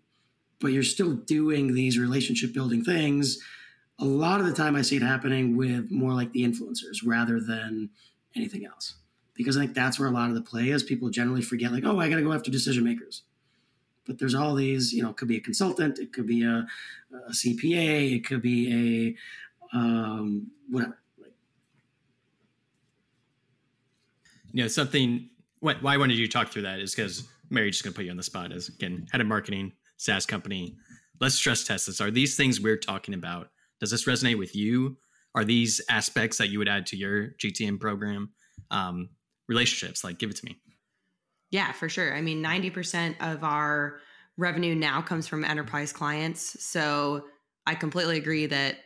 but 0.59 0.69
you're 0.69 0.81
still 0.81 1.13
doing 1.13 1.75
these 1.75 1.99
relationship 1.99 2.53
building 2.53 2.83
things. 2.83 3.37
A 3.99 4.05
lot 4.05 4.39
of 4.39 4.47
the 4.47 4.53
time, 4.53 4.75
I 4.75 4.81
see 4.81 4.95
it 4.95 5.03
happening 5.03 5.55
with 5.55 5.91
more 5.91 6.13
like 6.13 6.31
the 6.31 6.41
influencers 6.41 7.05
rather 7.05 7.39
than 7.39 7.91
anything 8.35 8.65
else, 8.65 8.95
because 9.35 9.57
I 9.57 9.59
think 9.61 9.75
that's 9.75 9.99
where 9.99 10.09
a 10.09 10.11
lot 10.11 10.29
of 10.29 10.35
the 10.35 10.41
play 10.41 10.69
is. 10.69 10.81
People 10.81 11.11
generally 11.11 11.43
forget, 11.43 11.71
like, 11.71 11.85
oh, 11.85 11.99
I 11.99 12.09
got 12.09 12.15
to 12.15 12.23
go 12.23 12.33
after 12.33 12.49
decision 12.49 12.83
makers 12.83 13.21
but 14.05 14.19
there's 14.19 14.35
all 14.35 14.55
these 14.55 14.93
you 14.93 15.01
know 15.01 15.09
it 15.09 15.17
could 15.17 15.27
be 15.27 15.37
a 15.37 15.41
consultant 15.41 15.99
it 15.99 16.11
could 16.13 16.27
be 16.27 16.43
a, 16.43 16.65
a 17.27 17.31
cpa 17.31 18.15
it 18.15 18.25
could 18.25 18.41
be 18.41 19.15
a 19.73 19.77
um, 19.77 20.51
whatever 20.69 20.97
you 24.53 24.63
know 24.63 24.67
something 24.67 25.29
what 25.61 25.81
why 25.81 25.95
wanted 25.97 26.17
you 26.17 26.27
to 26.27 26.31
talk 26.31 26.49
through 26.49 26.63
that? 26.63 26.79
Is 26.79 26.93
because 26.93 27.27
mary 27.49 27.71
just 27.71 27.83
gonna 27.83 27.93
put 27.93 28.05
you 28.05 28.11
on 28.11 28.17
the 28.17 28.23
spot 28.23 28.51
as 28.51 28.67
again 28.67 29.07
head 29.11 29.21
of 29.21 29.27
marketing 29.27 29.71
saas 29.97 30.25
company. 30.25 30.75
Let's 31.19 31.35
stress 31.35 31.63
test 31.63 31.85
this. 31.85 32.01
Are 32.01 32.11
these 32.11 32.35
things 32.35 32.59
we're 32.59 32.77
talking 32.77 33.13
about 33.13 33.49
does 33.79 33.91
this 33.91 34.05
resonate 34.05 34.37
with 34.37 34.55
you? 34.55 34.97
Are 35.33 35.45
these 35.45 35.79
aspects 35.89 36.37
that 36.39 36.49
you 36.49 36.59
would 36.59 36.67
add 36.67 36.85
to 36.87 36.97
your 36.97 37.29
gtm 37.41 37.79
program? 37.79 38.31
Um, 38.69 39.09
relationships 39.47 40.03
like 40.03 40.17
give 40.17 40.29
it 40.29 40.37
to 40.37 40.45
me 40.45 40.57
yeah, 41.51 41.71
for 41.73 41.89
sure. 41.89 42.15
I 42.15 42.21
mean, 42.21 42.43
90% 42.43 43.15
of 43.19 43.43
our 43.43 43.99
revenue 44.37 44.73
now 44.73 45.01
comes 45.01 45.27
from 45.27 45.43
enterprise 45.43 45.91
clients. 45.91 46.63
So 46.63 47.25
I 47.65 47.75
completely 47.75 48.17
agree 48.17 48.47
that 48.47 48.77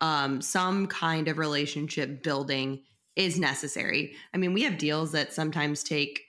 um, 0.00 0.40
some 0.42 0.86
kind 0.86 1.28
of 1.28 1.38
relationship 1.38 2.22
building 2.22 2.82
is 3.16 3.38
necessary. 3.38 4.14
I 4.34 4.38
mean, 4.38 4.52
we 4.52 4.62
have 4.62 4.78
deals 4.78 5.12
that 5.12 5.32
sometimes 5.32 5.82
take 5.82 6.22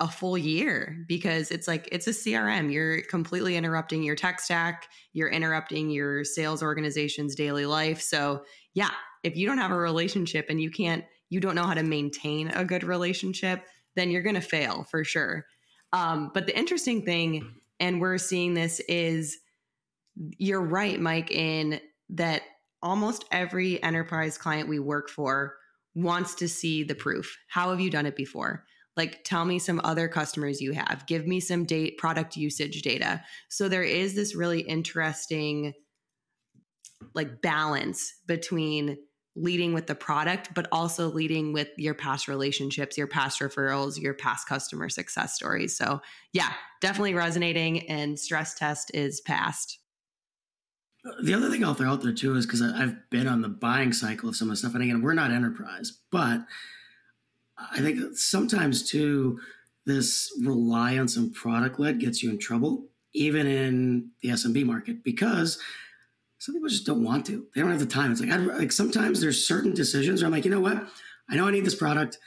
a 0.00 0.08
full 0.08 0.36
year 0.36 1.04
because 1.06 1.50
it's 1.50 1.68
like 1.68 1.88
it's 1.92 2.08
a 2.08 2.10
CRM. 2.10 2.72
You're 2.72 3.02
completely 3.02 3.56
interrupting 3.56 4.02
your 4.02 4.16
tech 4.16 4.40
stack, 4.40 4.88
you're 5.12 5.28
interrupting 5.28 5.90
your 5.90 6.24
sales 6.24 6.62
organization's 6.62 7.36
daily 7.36 7.66
life. 7.66 8.00
So, 8.00 8.44
yeah, 8.74 8.90
if 9.22 9.36
you 9.36 9.46
don't 9.46 9.58
have 9.58 9.70
a 9.70 9.76
relationship 9.76 10.46
and 10.48 10.60
you 10.60 10.70
can't, 10.70 11.04
you 11.28 11.38
don't 11.38 11.54
know 11.54 11.66
how 11.66 11.74
to 11.74 11.84
maintain 11.84 12.48
a 12.48 12.64
good 12.64 12.82
relationship, 12.82 13.64
then 13.96 14.10
you're 14.10 14.22
going 14.22 14.34
to 14.34 14.40
fail 14.40 14.86
for 14.90 15.04
sure. 15.04 15.46
Um, 15.92 16.30
but 16.32 16.46
the 16.46 16.56
interesting 16.56 17.04
thing, 17.04 17.54
and 17.78 18.00
we're 18.00 18.18
seeing 18.18 18.54
this, 18.54 18.80
is 18.80 19.38
you're 20.38 20.60
right, 20.60 21.00
Mike, 21.00 21.30
in 21.30 21.80
that 22.10 22.42
almost 22.82 23.24
every 23.30 23.82
enterprise 23.82 24.38
client 24.38 24.68
we 24.68 24.78
work 24.78 25.08
for 25.08 25.56
wants 25.94 26.34
to 26.36 26.48
see 26.48 26.82
the 26.82 26.94
proof. 26.94 27.36
How 27.48 27.70
have 27.70 27.80
you 27.80 27.90
done 27.90 28.06
it 28.06 28.16
before? 28.16 28.64
Like, 28.96 29.24
tell 29.24 29.44
me 29.44 29.58
some 29.58 29.80
other 29.82 30.08
customers 30.08 30.60
you 30.60 30.72
have. 30.72 31.04
Give 31.06 31.26
me 31.26 31.40
some 31.40 31.64
date 31.64 31.96
product 31.98 32.36
usage 32.36 32.82
data. 32.82 33.22
So 33.48 33.68
there 33.68 33.82
is 33.82 34.14
this 34.14 34.34
really 34.34 34.60
interesting 34.60 35.74
like 37.14 37.40
balance 37.40 38.14
between 38.26 38.98
leading 39.36 39.72
with 39.72 39.86
the 39.86 39.94
product, 39.94 40.52
but 40.54 40.66
also 40.72 41.08
leading 41.08 41.52
with 41.52 41.68
your 41.76 41.94
past 41.94 42.28
relationships, 42.28 42.98
your 42.98 43.06
past 43.06 43.40
referrals, 43.40 44.00
your 44.00 44.14
past 44.14 44.48
customer 44.48 44.88
success 44.88 45.34
stories. 45.34 45.76
So, 45.76 46.00
yeah, 46.32 46.52
definitely 46.80 47.14
resonating 47.14 47.88
and 47.88 48.18
stress 48.18 48.54
test 48.54 48.90
is 48.92 49.20
passed. 49.20 49.78
The 51.22 51.32
other 51.32 51.48
thing 51.48 51.64
I'll 51.64 51.74
throw 51.74 51.90
out 51.90 52.02
there 52.02 52.12
too 52.12 52.34
is 52.34 52.44
because 52.44 52.60
I've 52.60 53.08
been 53.08 53.26
on 53.26 53.40
the 53.40 53.48
buying 53.48 53.92
cycle 53.92 54.28
of 54.28 54.36
some 54.36 54.48
of 54.48 54.52
the 54.52 54.56
stuff. 54.56 54.74
And 54.74 54.82
again, 54.82 55.00
we're 55.00 55.14
not 55.14 55.30
enterprise, 55.30 55.98
but 56.10 56.44
I 57.58 57.80
think 57.80 58.16
sometimes 58.16 58.88
too, 58.88 59.38
this 59.86 60.30
reliance 60.42 61.16
on 61.16 61.32
product 61.32 61.80
led 61.80 62.00
gets 62.00 62.22
you 62.22 62.30
in 62.30 62.38
trouble, 62.38 62.88
even 63.14 63.46
in 63.46 64.10
the 64.20 64.30
SMB 64.30 64.66
market, 64.66 65.02
because 65.02 65.58
some 66.40 66.54
people 66.54 66.70
just 66.70 66.86
don't 66.86 67.04
want 67.04 67.26
to. 67.26 67.46
They 67.54 67.60
don't 67.60 67.70
have 67.70 67.80
the 67.80 67.86
time. 67.86 68.10
It's 68.10 68.20
like, 68.20 68.30
I'd, 68.30 68.40
like 68.40 68.72
sometimes 68.72 69.20
there's 69.20 69.46
certain 69.46 69.74
decisions 69.74 70.22
where 70.22 70.26
I'm 70.26 70.32
like, 70.32 70.46
you 70.46 70.50
know 70.50 70.60
what? 70.60 70.88
I 71.28 71.36
know 71.36 71.46
I 71.46 71.50
need 71.50 71.66
this 71.66 71.74
product. 71.74 72.18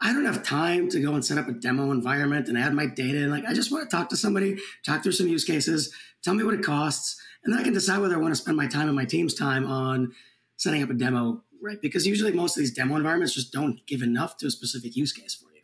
I 0.00 0.12
don't 0.12 0.24
have 0.24 0.42
time 0.42 0.88
to 0.90 1.00
go 1.00 1.14
and 1.14 1.24
set 1.24 1.38
up 1.38 1.46
a 1.46 1.52
demo 1.52 1.92
environment 1.92 2.48
and 2.48 2.58
add 2.58 2.74
my 2.74 2.86
data. 2.86 3.18
And 3.18 3.30
like, 3.30 3.44
I 3.46 3.54
just 3.54 3.70
want 3.70 3.88
to 3.88 3.96
talk 3.96 4.08
to 4.08 4.16
somebody, 4.16 4.58
talk 4.84 5.04
through 5.04 5.12
some 5.12 5.28
use 5.28 5.44
cases, 5.44 5.94
tell 6.24 6.34
me 6.34 6.42
what 6.42 6.54
it 6.54 6.64
costs, 6.64 7.22
and 7.44 7.52
then 7.52 7.60
I 7.60 7.62
can 7.62 7.72
decide 7.72 8.00
whether 8.00 8.16
I 8.16 8.18
want 8.18 8.34
to 8.34 8.40
spend 8.40 8.56
my 8.56 8.66
time 8.66 8.88
and 8.88 8.96
my 8.96 9.04
team's 9.04 9.32
time 9.32 9.64
on 9.64 10.12
setting 10.56 10.82
up 10.82 10.90
a 10.90 10.94
demo, 10.94 11.44
right? 11.62 11.80
Because 11.80 12.04
usually 12.04 12.32
most 12.32 12.56
of 12.56 12.62
these 12.62 12.74
demo 12.74 12.96
environments 12.96 13.32
just 13.32 13.52
don't 13.52 13.86
give 13.86 14.02
enough 14.02 14.36
to 14.38 14.46
a 14.46 14.50
specific 14.50 14.96
use 14.96 15.12
case 15.12 15.36
for 15.36 15.52
you, 15.54 15.62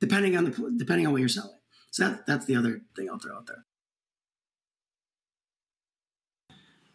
depending 0.00 0.36
on 0.36 0.44
the 0.44 0.74
depending 0.76 1.06
on 1.06 1.12
what 1.12 1.20
you're 1.20 1.28
selling. 1.28 1.58
So 1.92 2.08
that 2.08 2.26
that's 2.26 2.46
the 2.46 2.56
other 2.56 2.80
thing 2.96 3.08
I'll 3.08 3.20
throw 3.20 3.36
out 3.36 3.46
there. 3.46 3.64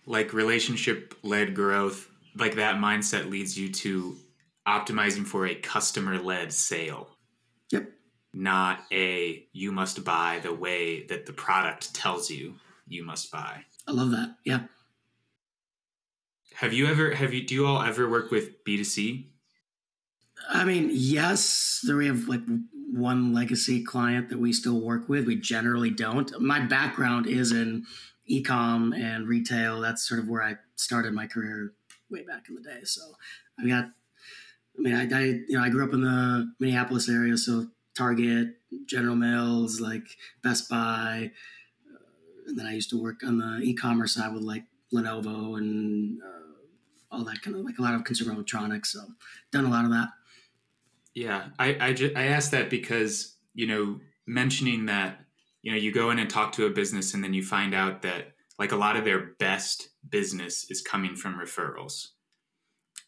Like 0.06 0.34
relationship 0.34 1.16
led 1.24 1.56
growth, 1.56 2.10
like 2.36 2.56
that 2.56 2.76
mindset 2.76 3.30
leads 3.30 3.58
you 3.58 3.72
to 3.72 4.18
optimizing 4.68 5.26
for 5.26 5.48
a 5.48 5.56
customer 5.56 6.18
led 6.18 6.52
sale. 6.54 7.10
Yep. 7.72 7.92
Not 8.34 8.84
a 8.92 9.46
you 9.54 9.72
must 9.72 10.04
buy 10.04 10.40
the 10.42 10.54
way 10.54 11.06
that 11.08 11.26
the 11.26 11.34
product 11.34 11.94
tells 11.94 12.30
you 12.30 12.56
you 12.88 13.04
must 13.04 13.32
buy. 13.32 13.64
I 13.88 13.92
love 13.92 14.12
that. 14.12 14.36
Yeah. 14.44 14.64
Have 16.56 16.74
you 16.74 16.88
ever 16.88 17.14
have 17.14 17.34
you 17.34 17.46
do 17.46 17.56
you 17.56 17.66
all 17.66 17.82
ever 17.82 18.10
work 18.10 18.32
with 18.32 18.64
B2C? 18.64 19.26
I 20.50 20.66
mean, 20.66 20.90
yes, 20.92 21.80
there 21.84 21.96
we 21.96 22.08
have 22.08 22.28
like 22.28 22.42
one 22.92 23.34
legacy 23.34 23.84
client 23.84 24.30
that 24.30 24.40
we 24.40 24.54
still 24.54 24.80
work 24.82 25.10
with. 25.10 25.26
We 25.26 25.36
generally 25.36 25.90
don't. 25.90 26.40
My 26.42 26.60
background 26.60 27.28
is 27.28 27.52
in 27.52 27.86
ecom 28.30 28.98
and 28.98 29.28
retail. 29.28 29.82
That's 29.82 30.08
sort 30.08 30.20
of 30.20 30.28
where 30.28 30.44
I 30.44 30.56
started 30.76 31.14
my 31.14 31.28
career 31.28 31.74
way 32.10 32.24
back 32.24 32.48
in 32.50 32.56
the 32.56 32.62
day. 32.62 32.84
So 32.84 33.02
I 33.60 33.68
got, 33.68 33.86
I 34.78 34.82
mean, 34.82 34.96
I, 34.96 35.18
I 35.18 35.24
you 35.24 35.58
know, 35.58 35.62
I 35.62 35.70
grew 35.70 35.86
up 35.86 35.94
in 35.94 36.02
the 36.02 36.52
Minneapolis 36.60 37.10
area, 37.10 37.38
so 37.38 37.68
Target, 37.96 38.56
General 38.86 39.16
Mills, 39.16 39.80
like 39.80 40.04
Best 40.44 40.70
Buy, 40.70 41.32
uh, 41.92 42.48
and 42.48 42.58
then 42.58 42.66
I 42.66 42.74
used 42.74 42.90
to 42.92 43.02
work 43.02 43.24
on 43.24 43.38
the 43.38 43.60
e-commerce 43.62 44.16
side 44.16 44.34
with 44.34 44.44
like 44.44 44.64
Lenovo 44.94 45.58
and 45.58 46.22
uh, 46.22 47.16
all 47.16 47.24
that 47.26 47.42
kind 47.42 47.56
of 47.56 47.64
like 47.64 47.78
a 47.78 47.82
lot 47.82 47.94
of 47.94 48.04
consumer 48.04 48.34
electronics. 48.34 48.92
So 48.94 49.02
done 49.52 49.66
a 49.66 49.70
lot 49.70 49.86
of 49.86 49.92
that. 49.92 50.10
Yeah, 51.14 51.50
I 51.60 51.78
I, 51.80 51.94
just, 51.94 52.16
I 52.16 52.24
asked 52.24 52.52
that 52.52 52.70
because 52.70 53.36
you 53.54 53.68
know 53.68 54.00
mentioning 54.26 54.88
that 54.88 55.20
you 55.64 55.72
know 55.72 55.78
you 55.78 55.92
go 55.92 56.12
in 56.12 56.20
and 56.20 56.30
talk 56.30 56.52
to 56.54 56.68
a 56.68 56.70
business 56.70 57.14
and 57.14 57.24
then 57.24 57.34
you 57.34 57.44
find 57.44 57.74
out 57.74 58.04
that 58.04 58.34
like 58.60 58.72
a 58.72 58.78
lot 58.78 58.96
of 58.96 59.06
their 59.06 59.32
best 59.40 59.90
business 60.08 60.70
is 60.70 60.82
coming 60.82 61.16
from 61.16 61.40
referrals. 61.40 62.10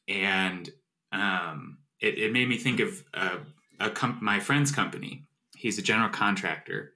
And 0.08 0.70
um, 1.12 1.78
it, 2.02 2.18
it 2.18 2.34
made 2.34 2.50
me 2.50 2.58
think 2.58 2.80
of 2.80 3.04
uh, 3.13 3.38
a 3.80 3.89
comp- 3.89 4.22
my 4.22 4.39
friend's 4.39 4.72
company. 4.72 5.24
He's 5.56 5.78
a 5.78 5.84
general 5.84 6.10
contractor 6.10 6.94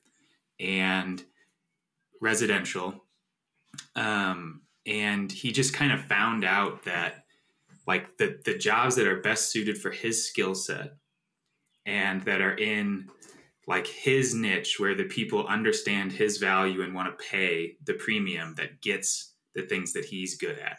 and 0.59 1.23
residential. 2.21 3.05
Um, 3.95 4.61
and 4.85 5.31
he 5.31 5.51
just 5.51 5.73
kind 5.73 5.91
of 5.91 6.01
found 6.05 6.43
out 6.43 6.83
that 6.85 7.25
like 7.85 8.17
the, 8.17 8.39
the 8.45 8.57
jobs 8.57 8.95
that 8.95 9.07
are 9.07 9.21
best 9.21 9.51
suited 9.51 9.77
for 9.77 9.91
his 9.91 10.27
skill 10.27 10.55
set 10.55 10.95
and 11.85 12.21
that 12.23 12.41
are 12.41 12.55
in 12.55 13.07
like 13.69 13.85
his 13.85 14.33
niche 14.33 14.79
where 14.79 14.95
the 14.95 15.03
people 15.03 15.45
understand 15.45 16.11
his 16.11 16.37
value 16.37 16.81
and 16.81 16.93
want 16.93 17.07
to 17.07 17.23
pay 17.23 17.75
the 17.85 17.93
premium 17.93 18.55
that 18.55 18.81
gets 18.81 19.35
the 19.53 19.61
things 19.61 19.93
that 19.93 20.03
he's 20.03 20.37
good 20.37 20.57
at. 20.57 20.77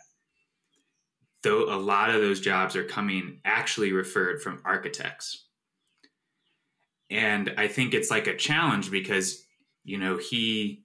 Though 1.45 1.73
a 1.73 1.79
lot 1.79 2.11
of 2.11 2.21
those 2.21 2.41
jobs 2.41 2.75
are 2.75 2.83
coming 2.83 3.41
actually 3.45 3.93
referred 3.93 4.43
from 4.43 4.61
architects. 4.65 5.47
And 7.11 7.55
i 7.57 7.67
think 7.69 7.95
it's 7.95 8.11
like 8.11 8.27
a 8.27 8.37
challenge 8.37 8.91
because 8.91 9.45
you 9.85 9.99
know 9.99 10.17
he 10.17 10.85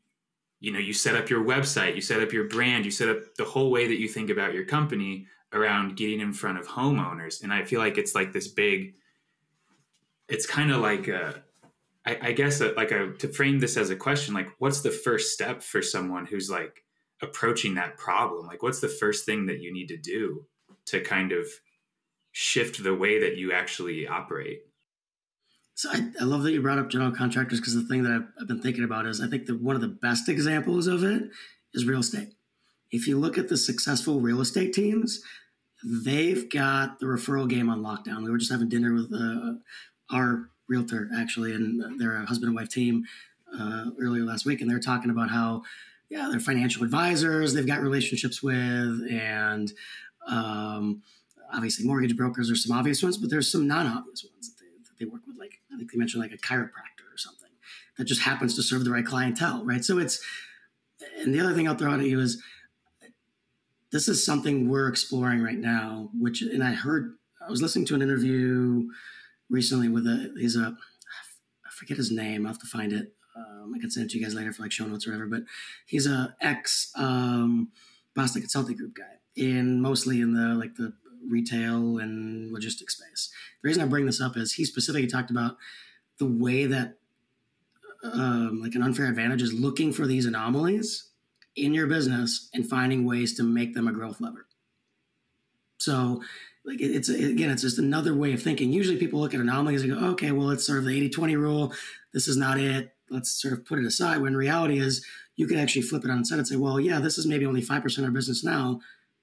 you 0.60 0.72
know 0.72 0.80
you 0.80 0.94
set 0.94 1.16
up 1.16 1.30
your 1.30 1.44
website 1.44 1.94
you 1.94 2.02
set 2.02 2.22
up 2.22 2.34
your 2.34 2.48
brand 2.48 2.84
you 2.84 2.90
set 2.90 3.10
up 3.10 3.18
the 3.38 3.46
whole 3.46 3.70
way 3.70 3.88
that 3.88 4.00
you 4.00 4.08
think 4.08 4.32
about 4.32 4.56
your 4.56 4.66
company 4.66 5.28
around 5.54 5.98
getting 5.98 6.20
in 6.20 6.34
front 6.34 6.58
of 6.58 6.68
homeowners. 6.68 7.44
And 7.44 7.54
i 7.54 7.64
feel 7.64 7.80
like 7.80 7.98
it's 7.98 8.16
like 8.16 8.32
this 8.32 8.48
big 8.48 8.96
it's 10.28 10.48
kind 10.48 10.72
of 10.72 10.82
like 10.82 11.08
a 11.08 11.45
I, 12.06 12.18
I 12.22 12.32
guess 12.32 12.62
a, 12.62 12.72
like 12.74 12.92
a 12.92 13.14
to 13.14 13.28
frame 13.28 13.60
this 13.60 13.78
as 13.78 13.90
a 13.90 13.96
question 13.96 14.34
like 14.34 14.50
what's 14.60 14.82
the 14.82 14.92
first 14.92 15.34
step 15.34 15.64
for 15.64 15.82
someone 15.82 16.26
who's 16.26 16.50
like 16.50 16.84
approaching 17.22 17.76
that 17.76 17.98
problem 17.98 18.46
like 18.48 18.62
what's 18.62 18.82
the 18.82 18.88
first 18.88 19.26
thing 19.26 19.46
that 19.48 19.62
you 19.62 19.74
need 19.74 19.88
to 19.88 19.98
do 19.98 20.46
to 20.88 21.02
kind 21.02 21.32
of 21.32 21.48
shift 22.32 22.84
the 22.84 22.94
way 22.94 23.20
that 23.20 23.38
you 23.38 23.52
actually 23.52 24.08
operate 24.08 24.62
so 25.76 25.90
I, 25.92 26.12
I 26.22 26.24
love 26.24 26.44
that 26.44 26.54
you 26.54 26.62
brought 26.62 26.80
up 26.80 26.90
general 26.90 27.12
contractors 27.12 27.60
because 27.60 27.76
the 27.76 27.84
thing 27.84 28.04
that 28.04 28.12
I've, 28.12 28.28
I've, 28.40 28.48
been 28.48 28.62
thinking 28.62 28.86
about 28.86 29.06
is 29.06 29.22
I 29.22 29.28
think 29.28 29.46
that 29.48 29.62
one 29.62 29.76
of 29.76 29.82
the 29.82 29.90
best 29.90 30.30
examples 30.30 30.88
of 30.88 31.04
it 31.04 31.24
is 31.74 31.86
real 31.86 32.00
estate. 32.00 32.30
If 32.92 33.08
you 33.08 33.20
look 33.20 33.38
at 33.38 33.50
the 33.50 33.58
successful 33.58 34.22
real 34.22 34.40
estate 34.40 34.74
teams, 34.74 35.22
they've 35.84 36.50
got 36.50 37.00
the 37.00 37.08
referral 37.08 37.50
game 37.50 37.70
on 37.70 37.82
lockdown. 37.82 38.24
We 38.24 38.32
were 38.32 38.38
just 38.38 38.52
having 38.52 38.70
dinner 38.70 38.94
with 38.94 39.12
uh, 39.14 39.56
our 40.16 40.50
realtor 40.68 41.10
actually, 41.16 41.54
and 41.54 42.00
they're 42.00 42.16
a 42.16 42.26
husband 42.26 42.50
and 42.50 42.56
wife 42.56 42.70
team 42.70 43.06
uh, 43.58 43.86
earlier 44.00 44.24
last 44.24 44.46
week, 44.46 44.62
and 44.62 44.70
they're 44.70 44.80
talking 44.80 45.10
about 45.10 45.30
how 45.30 45.64
yeah, 46.10 46.28
they're 46.30 46.40
financial 46.40 46.84
advisors 46.84 47.54
they've 47.54 47.66
got 47.66 47.82
relationships 47.82 48.44
with, 48.44 49.08
and 49.10 49.72
um, 50.28 51.02
obviously 51.54 51.86
mortgage 51.86 52.16
brokers 52.16 52.52
are 52.52 52.56
some 52.56 52.78
obvious 52.78 53.02
ones, 53.02 53.18
but 53.18 53.30
there's 53.30 53.52
some 53.52 53.68
non-obvious 53.68 54.24
ones 54.24 54.50
that 54.50 54.56
they, 54.60 54.68
that 54.84 55.00
they 55.00 55.06
work 55.06 55.22
with, 55.28 55.38
like 55.38 55.60
I 55.74 55.78
think 55.78 55.92
they 55.92 55.98
mentioned 55.98 56.22
like 56.22 56.32
a 56.32 56.38
chiropractor 56.38 57.12
or 57.12 57.18
something 57.18 57.50
that 57.98 58.06
just 58.06 58.22
happens 58.22 58.56
to 58.56 58.64
serve 58.64 58.84
the 58.84 58.92
right 58.92 59.06
clientele, 59.06 59.64
right? 59.66 59.84
So 59.84 59.98
it's 59.98 60.24
and 61.20 61.34
the 61.34 61.40
other 61.40 61.54
thing 61.54 61.68
I'll 61.68 61.76
throw 61.76 61.92
out 61.92 62.00
at 62.00 62.06
you 62.06 62.20
is 62.20 62.42
this 63.92 64.08
is 64.08 64.26
something 64.26 64.70
we're 64.70 64.88
exploring 64.88 65.42
right 65.42 65.58
now, 65.58 66.10
which 66.20 66.42
and 66.42 66.64
I 66.64 66.72
heard 66.72 67.16
I 67.46 67.50
was 67.50 67.62
listening 67.62 67.86
to 67.88 67.96
an 67.96 68.02
interview 68.02 68.88
recently 69.50 69.90
with 69.90 70.06
a 70.08 70.34
he's 70.38 70.56
a 70.56 70.76
I 71.66 71.70
forget 71.72 71.98
his 71.98 72.12
name. 72.12 72.46
I'll 72.46 72.54
have 72.54 72.62
to 72.62 72.68
find 72.68 72.94
it. 72.94 73.14
Um, 73.36 73.74
I 73.76 73.80
can 73.80 73.92
send 73.92 74.06
it 74.06 74.12
to 74.12 74.18
you 74.18 74.24
guys 74.24 74.34
later 74.34 74.54
for 74.54 74.64
like 74.64 74.72
show 74.72 74.86
notes 74.86 75.06
or 75.06 75.12
whatever. 75.12 75.28
But 75.28 75.44
he's 75.86 76.08
a 76.08 76.36
ex 76.42 76.92
um, 76.96 77.70
Boston 78.16 78.42
Consulting 78.42 78.78
Group 78.78 78.96
guy, 78.96 79.20
in 79.36 79.82
mostly 79.82 80.22
in 80.22 80.34
the 80.34 80.56
like 80.56 80.76
the 80.76 80.94
retail 81.28 81.98
and 81.98 82.52
logistics 82.52 82.98
space. 82.98 83.30
The 83.62 83.68
reason 83.68 83.84
I 83.84 83.88
bring 83.88 84.06
this 84.06 84.22
up 84.22 84.38
is 84.38 84.54
he 84.54 84.66
specifically 84.66 85.08
talked 85.08 85.32
about 85.32 85.58
the 86.18 86.26
way 86.26 86.66
that 86.66 86.98
um, 88.04 88.62
like 88.62 88.76
an 88.76 88.84
unfair 88.84 89.08
advantage 89.08 89.42
is 89.42 89.54
looking 89.54 89.92
for 89.92 90.06
these 90.06 90.26
anomalies 90.26 91.10
in 91.56 91.74
your 91.74 91.88
business 91.88 92.50
and 92.54 92.68
finding 92.68 93.06
ways 93.06 93.36
to 93.36 93.44
make 93.44 93.74
them 93.74 93.88
a 93.88 93.94
growth 93.94 94.22
lever. 94.22 94.46
So 95.80 96.22
like 96.66 96.82
it's 96.82 97.10
again 97.10 97.50
it's 97.50 97.62
just 97.62 97.80
another 97.80 98.16
way 98.16 98.34
of 98.34 98.42
thinking. 98.42 98.74
Usually 98.74 98.98
people 98.98 99.20
look 99.20 99.34
at 99.34 99.40
anomalies 99.40 99.84
and 99.84 99.94
go 99.94 100.08
okay 100.12 100.32
well 100.32 100.50
it's 100.50 100.66
sort 100.66 100.80
of 100.80 100.86
the 100.86 101.10
80-20 101.10 101.38
rule. 101.38 101.74
This 102.14 102.28
is 102.28 102.38
not 102.38 102.60
it. 102.60 102.94
Let's 103.10 103.30
sort 103.30 103.54
of 103.54 103.66
put 103.66 103.80
it 103.80 103.86
aside 103.86 104.22
when 104.22 104.36
reality 104.36 104.80
is 104.80 105.06
you 105.36 105.48
can 105.48 105.60
actually 105.60 105.84
flip 105.84 106.04
it 106.04 106.12
on 106.12 106.20
its 106.20 106.30
head 106.30 106.40
and 106.40 106.48
say 106.48 106.56
well 106.56 106.80
yeah 106.80 107.00
this 107.00 107.18
is 107.18 107.28
maybe 107.28 107.46
only 107.46 107.62
5% 107.62 107.98
of 107.98 108.04
our 108.04 108.12
business 108.12 108.44
now 108.44 108.80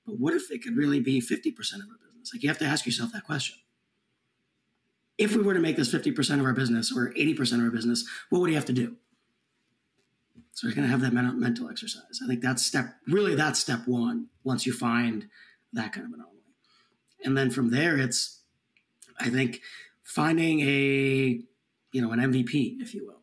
but 0.07 0.19
what 0.19 0.35
if 0.35 0.51
it 0.51 0.63
could 0.63 0.77
really 0.77 1.01
be 1.01 1.21
50% 1.21 1.55
of 1.75 1.89
our 1.89 1.99
business? 2.05 2.33
Like 2.33 2.43
you 2.43 2.49
have 2.49 2.59
to 2.59 2.65
ask 2.65 2.87
yourself 2.87 3.13
that 3.13 3.25
question. 3.25 3.57
If 5.17 5.37
we 5.37 5.43
were 5.43 5.55
to 5.55 5.61
make 5.61 5.77
this 5.77 5.93
50% 5.93 6.41
of 6.41 6.45
our 6.45 6.53
business 6.53 6.93
or 6.97 7.13
80% 7.13 7.55
of 7.55 7.61
our 7.61 7.71
business 7.71 8.05
what 8.31 8.41
would 8.41 8.51
you 8.51 8.57
have 8.57 8.65
to 8.67 8.73
do? 8.73 8.97
So 10.55 10.67
you're 10.67 10.75
going 10.75 10.87
to 10.87 10.91
have 10.91 11.01
that 11.01 11.13
mental 11.13 11.71
exercise. 11.71 12.21
I 12.23 12.27
think 12.27 12.43
that's 12.43 12.65
step 12.65 12.95
really 13.07 13.35
that's 13.35 13.59
step 13.59 13.87
one 13.87 14.27
once 14.45 14.67
you 14.67 14.73
find 14.73 15.29
that 15.73 15.93
kind 15.93 16.07
of 16.07 16.13
anomaly 16.13 16.32
and 17.25 17.37
then 17.37 17.51
from 17.51 17.71
there 17.71 17.99
it's 17.99 18.41
i 19.21 19.29
think 19.29 19.61
finding 20.03 20.61
a 20.61 21.41
you 21.93 22.03
know 22.03 22.13
an 22.13 22.21
mvp 22.21 22.81
if 22.81 22.95
you 22.95 23.07
will. 23.07 23.21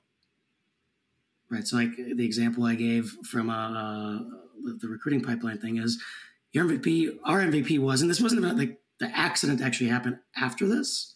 Right 1.52 1.68
so 1.68 1.78
like 1.78 1.96
the 1.96 2.26
example 2.26 2.64
i 2.66 2.76
gave 2.76 3.18
from 3.30 3.50
uh, 3.50 4.20
the, 4.64 4.78
the 4.82 4.88
recruiting 4.88 5.22
pipeline 5.22 5.58
thing 5.58 5.78
is 5.78 6.02
your 6.52 6.66
mvp 6.66 7.18
our 7.26 7.42
mvp 7.42 7.80
was 7.80 8.02
and 8.02 8.10
this 8.10 8.22
wasn't 8.22 8.44
about 8.44 8.58
like 8.58 8.80
the 9.00 9.10
accident 9.18 9.62
actually 9.62 9.90
happened 9.90 10.20
after 10.36 10.68
this 10.68 11.16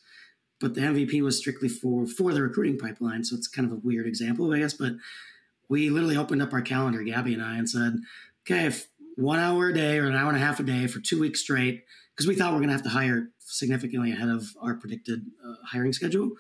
but 0.60 0.74
the 0.74 0.82
mvp 0.82 1.22
was 1.22 1.38
strictly 1.38 1.70
for 1.70 2.08
for 2.08 2.34
the 2.34 2.42
recruiting 2.42 2.78
pipeline 2.78 3.24
so 3.24 3.36
it's 3.36 3.48
kind 3.48 3.68
of 3.68 3.74
a 3.78 3.82
weird 3.84 4.08
example 4.08 4.52
i 4.54 4.60
guess 4.60 4.74
but 4.74 4.94
we 5.70 5.90
literally 5.90 6.18
opened 6.18 6.42
up 6.42 6.54
our 6.54 6.62
calendar 6.62 7.04
gabby 7.04 7.34
and 7.34 7.44
i 7.44 7.58
and 7.58 7.70
said 7.70 7.98
okay 8.46 8.66
if 8.66 8.88
one 9.16 9.40
hour 9.40 9.70
a 9.70 9.74
day 9.74 10.00
or 10.00 10.08
an 10.08 10.16
hour 10.16 10.30
and 10.30 10.38
a 10.38 10.40
half 10.40 10.60
a 10.60 10.64
day 10.64 10.88
for 10.88 11.00
two 11.00 11.20
weeks 11.20 11.42
straight 11.42 11.84
because 12.16 12.28
we 12.28 12.36
thought 12.36 12.52
we 12.52 12.58
are 12.58 12.60
going 12.60 12.70
to 12.70 12.74
have 12.74 12.84
to 12.84 12.90
hire 12.90 13.30
significantly 13.40 14.12
ahead 14.12 14.30
of 14.30 14.46
our 14.62 14.76
predicted 14.76 15.26
uh, 15.46 15.56
hiring 15.72 15.94
schedule. 15.94 16.32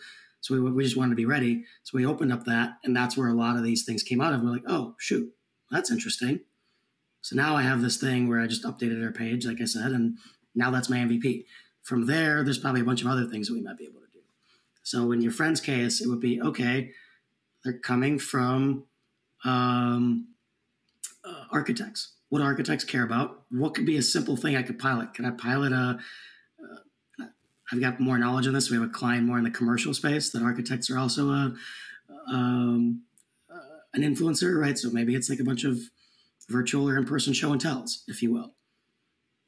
So 0.41 0.53
we, 0.55 0.71
we 0.71 0.83
just 0.83 0.97
wanted 0.97 1.11
to 1.11 1.15
be 1.15 1.25
ready. 1.25 1.63
So 1.83 1.97
we 1.97 2.05
opened 2.05 2.33
up 2.33 2.45
that, 2.45 2.77
and 2.83 2.95
that's 2.95 3.15
where 3.15 3.29
a 3.29 3.33
lot 3.33 3.55
of 3.55 3.63
these 3.63 3.85
things 3.85 4.03
came 4.03 4.21
out 4.21 4.33
of. 4.33 4.41
We're 4.41 4.49
like, 4.49 4.63
oh, 4.67 4.95
shoot, 4.99 5.31
that's 5.71 5.91
interesting. 5.91 6.41
So 7.21 7.35
now 7.35 7.55
I 7.55 7.61
have 7.61 7.81
this 7.81 7.97
thing 7.97 8.27
where 8.27 8.41
I 8.41 8.47
just 8.47 8.63
updated 8.63 9.03
our 9.03 9.11
page, 9.11 9.45
like 9.45 9.61
I 9.61 9.65
said, 9.65 9.91
and 9.91 10.17
now 10.53 10.69
that's 10.69 10.89
my 10.89 10.97
MVP. 10.97 11.45
From 11.81 12.05
there, 12.07 12.43
there's 12.43 12.59
probably 12.59 12.81
a 12.81 12.85
bunch 12.85 13.01
of 13.01 13.07
other 13.07 13.25
things 13.25 13.47
that 13.47 13.53
we 13.53 13.61
might 13.61 13.77
be 13.77 13.85
able 13.85 14.01
to 14.01 14.07
do. 14.11 14.19
So 14.83 15.11
in 15.11 15.21
your 15.21 15.31
friend's 15.31 15.61
case, 15.61 16.01
it 16.01 16.09
would 16.09 16.19
be 16.19 16.41
okay, 16.41 16.91
they're 17.63 17.79
coming 17.79 18.19
from 18.19 18.83
um, 19.45 20.27
uh, 21.23 21.45
architects 21.51 22.13
what 22.33 22.41
architects 22.41 22.83
care 22.83 23.03
about. 23.03 23.43
What 23.51 23.75
could 23.75 23.85
be 23.85 23.95
a 23.95 24.01
simple 24.01 24.35
thing 24.35 24.55
I 24.55 24.63
could 24.63 24.79
pilot? 24.79 25.13
Can 25.13 25.23
I 25.23 25.29
pilot 25.29 25.71
a? 25.71 25.99
Uh, 26.59 27.25
I've 27.71 27.79
got 27.79 27.99
more 27.99 28.17
knowledge 28.17 28.47
on 28.47 28.53
this. 28.53 28.71
We 28.71 28.75
have 28.75 28.89
a 28.89 28.91
client 28.91 29.27
more 29.27 29.37
in 29.37 29.43
the 29.43 29.51
commercial 29.51 29.93
space 29.93 30.31
that 30.31 30.41
architects 30.41 30.89
are 30.89 30.97
also 30.97 31.29
a 31.29 31.53
um, 32.27 33.03
uh, 33.53 33.77
an 33.93 34.01
influencer, 34.01 34.59
right? 34.59 34.75
So 34.79 34.89
maybe 34.89 35.13
it's 35.13 35.29
like 35.29 35.41
a 35.41 35.43
bunch 35.43 35.63
of 35.63 35.77
virtual 36.49 36.89
or 36.89 36.97
in 36.97 37.05
person 37.05 37.33
show 37.33 37.51
and 37.51 37.61
tells, 37.61 38.03
if 38.07 38.23
you 38.23 38.33
will, 38.33 38.55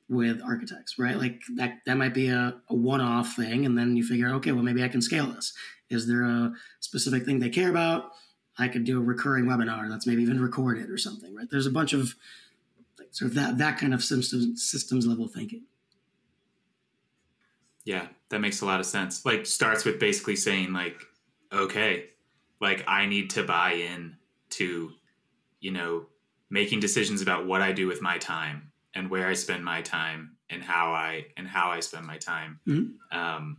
with 0.08 0.40
architects, 0.44 1.00
right? 1.00 1.18
Like 1.18 1.42
that 1.56 1.80
that 1.88 1.98
might 1.98 2.14
be 2.14 2.28
a, 2.28 2.54
a 2.70 2.76
one 2.76 3.02
off 3.02 3.36
thing, 3.36 3.66
and 3.66 3.76
then 3.76 3.98
you 3.98 4.04
figure, 4.04 4.30
okay, 4.36 4.52
well 4.52 4.62
maybe 4.62 4.84
I 4.84 4.90
can 4.90 5.02
scale 5.02 5.26
this. 5.26 5.54
Is 5.90 6.08
there 6.08 6.22
a 6.22 6.54
specific 6.82 7.26
thing 7.26 7.40
they 7.40 7.50
care 7.50 7.72
about? 7.72 8.12
I 8.60 8.68
could 8.68 8.84
do 8.84 9.00
a 9.00 9.04
recurring 9.04 9.46
webinar 9.46 9.90
that's 9.90 10.06
maybe 10.06 10.22
even 10.22 10.40
recorded 10.40 10.92
or 10.92 11.00
something, 11.00 11.34
right? 11.36 11.48
There's 11.50 11.66
a 11.66 11.72
bunch 11.72 11.94
of 11.94 12.14
sort 13.16 13.32
of 13.32 13.36
that 13.36 13.58
that 13.60 13.78
kind 13.78 13.94
of 13.94 14.04
systems 14.04 14.70
systems 14.70 15.08
level 15.08 15.26
thinking. 15.30 15.64
Yeah, 17.86 18.08
that 18.30 18.40
makes 18.40 18.60
a 18.60 18.66
lot 18.66 18.82
of 18.82 18.86
sense. 18.86 19.26
Like 19.26 19.46
starts 19.46 19.86
with 19.86 20.00
basically 20.00 20.36
saying 20.36 20.74
like, 20.74 21.02
okay, 21.54 22.10
like 22.60 22.84
I 22.88 23.06
need 23.06 23.30
to 23.32 23.44
buy 23.44 23.74
in 23.74 24.18
to, 24.52 24.92
you 25.62 25.72
know, 25.72 26.08
making 26.50 26.82
decisions 26.82 27.22
about 27.22 27.48
what 27.48 27.62
I 27.62 27.72
do 27.72 27.88
with 27.88 28.02
my 28.02 28.18
time 28.18 28.74
and 28.94 29.10
where 29.10 29.28
I 29.28 29.34
spend 29.34 29.64
my 29.64 29.82
time 29.82 30.36
and 30.50 30.62
how 30.62 30.92
I 30.92 31.28
and 31.38 31.48
how 31.48 31.70
I 31.70 31.80
spend 31.80 32.06
my 32.06 32.18
time. 32.18 32.60
Mm-hmm. 32.68 33.18
Um, 33.18 33.58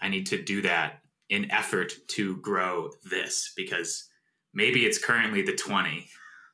I 0.00 0.08
need 0.08 0.24
to 0.28 0.42
do 0.42 0.62
that 0.62 1.02
in 1.28 1.50
effort 1.50 1.92
to 2.08 2.38
grow 2.38 2.92
this 3.04 3.52
because 3.54 4.08
maybe 4.54 4.86
it's 4.86 4.96
currently 4.96 5.42
the 5.42 5.54
20, 5.54 6.08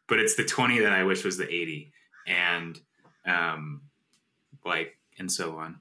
but 0.08 0.18
it's 0.18 0.34
the 0.34 0.44
20 0.44 0.80
that 0.80 0.92
I 0.92 1.04
wish 1.04 1.22
was 1.22 1.36
the 1.36 1.46
80 1.46 1.92
and 2.26 2.80
um, 3.26 3.82
like 4.64 4.96
and 5.18 5.30
so 5.30 5.56
on. 5.56 5.78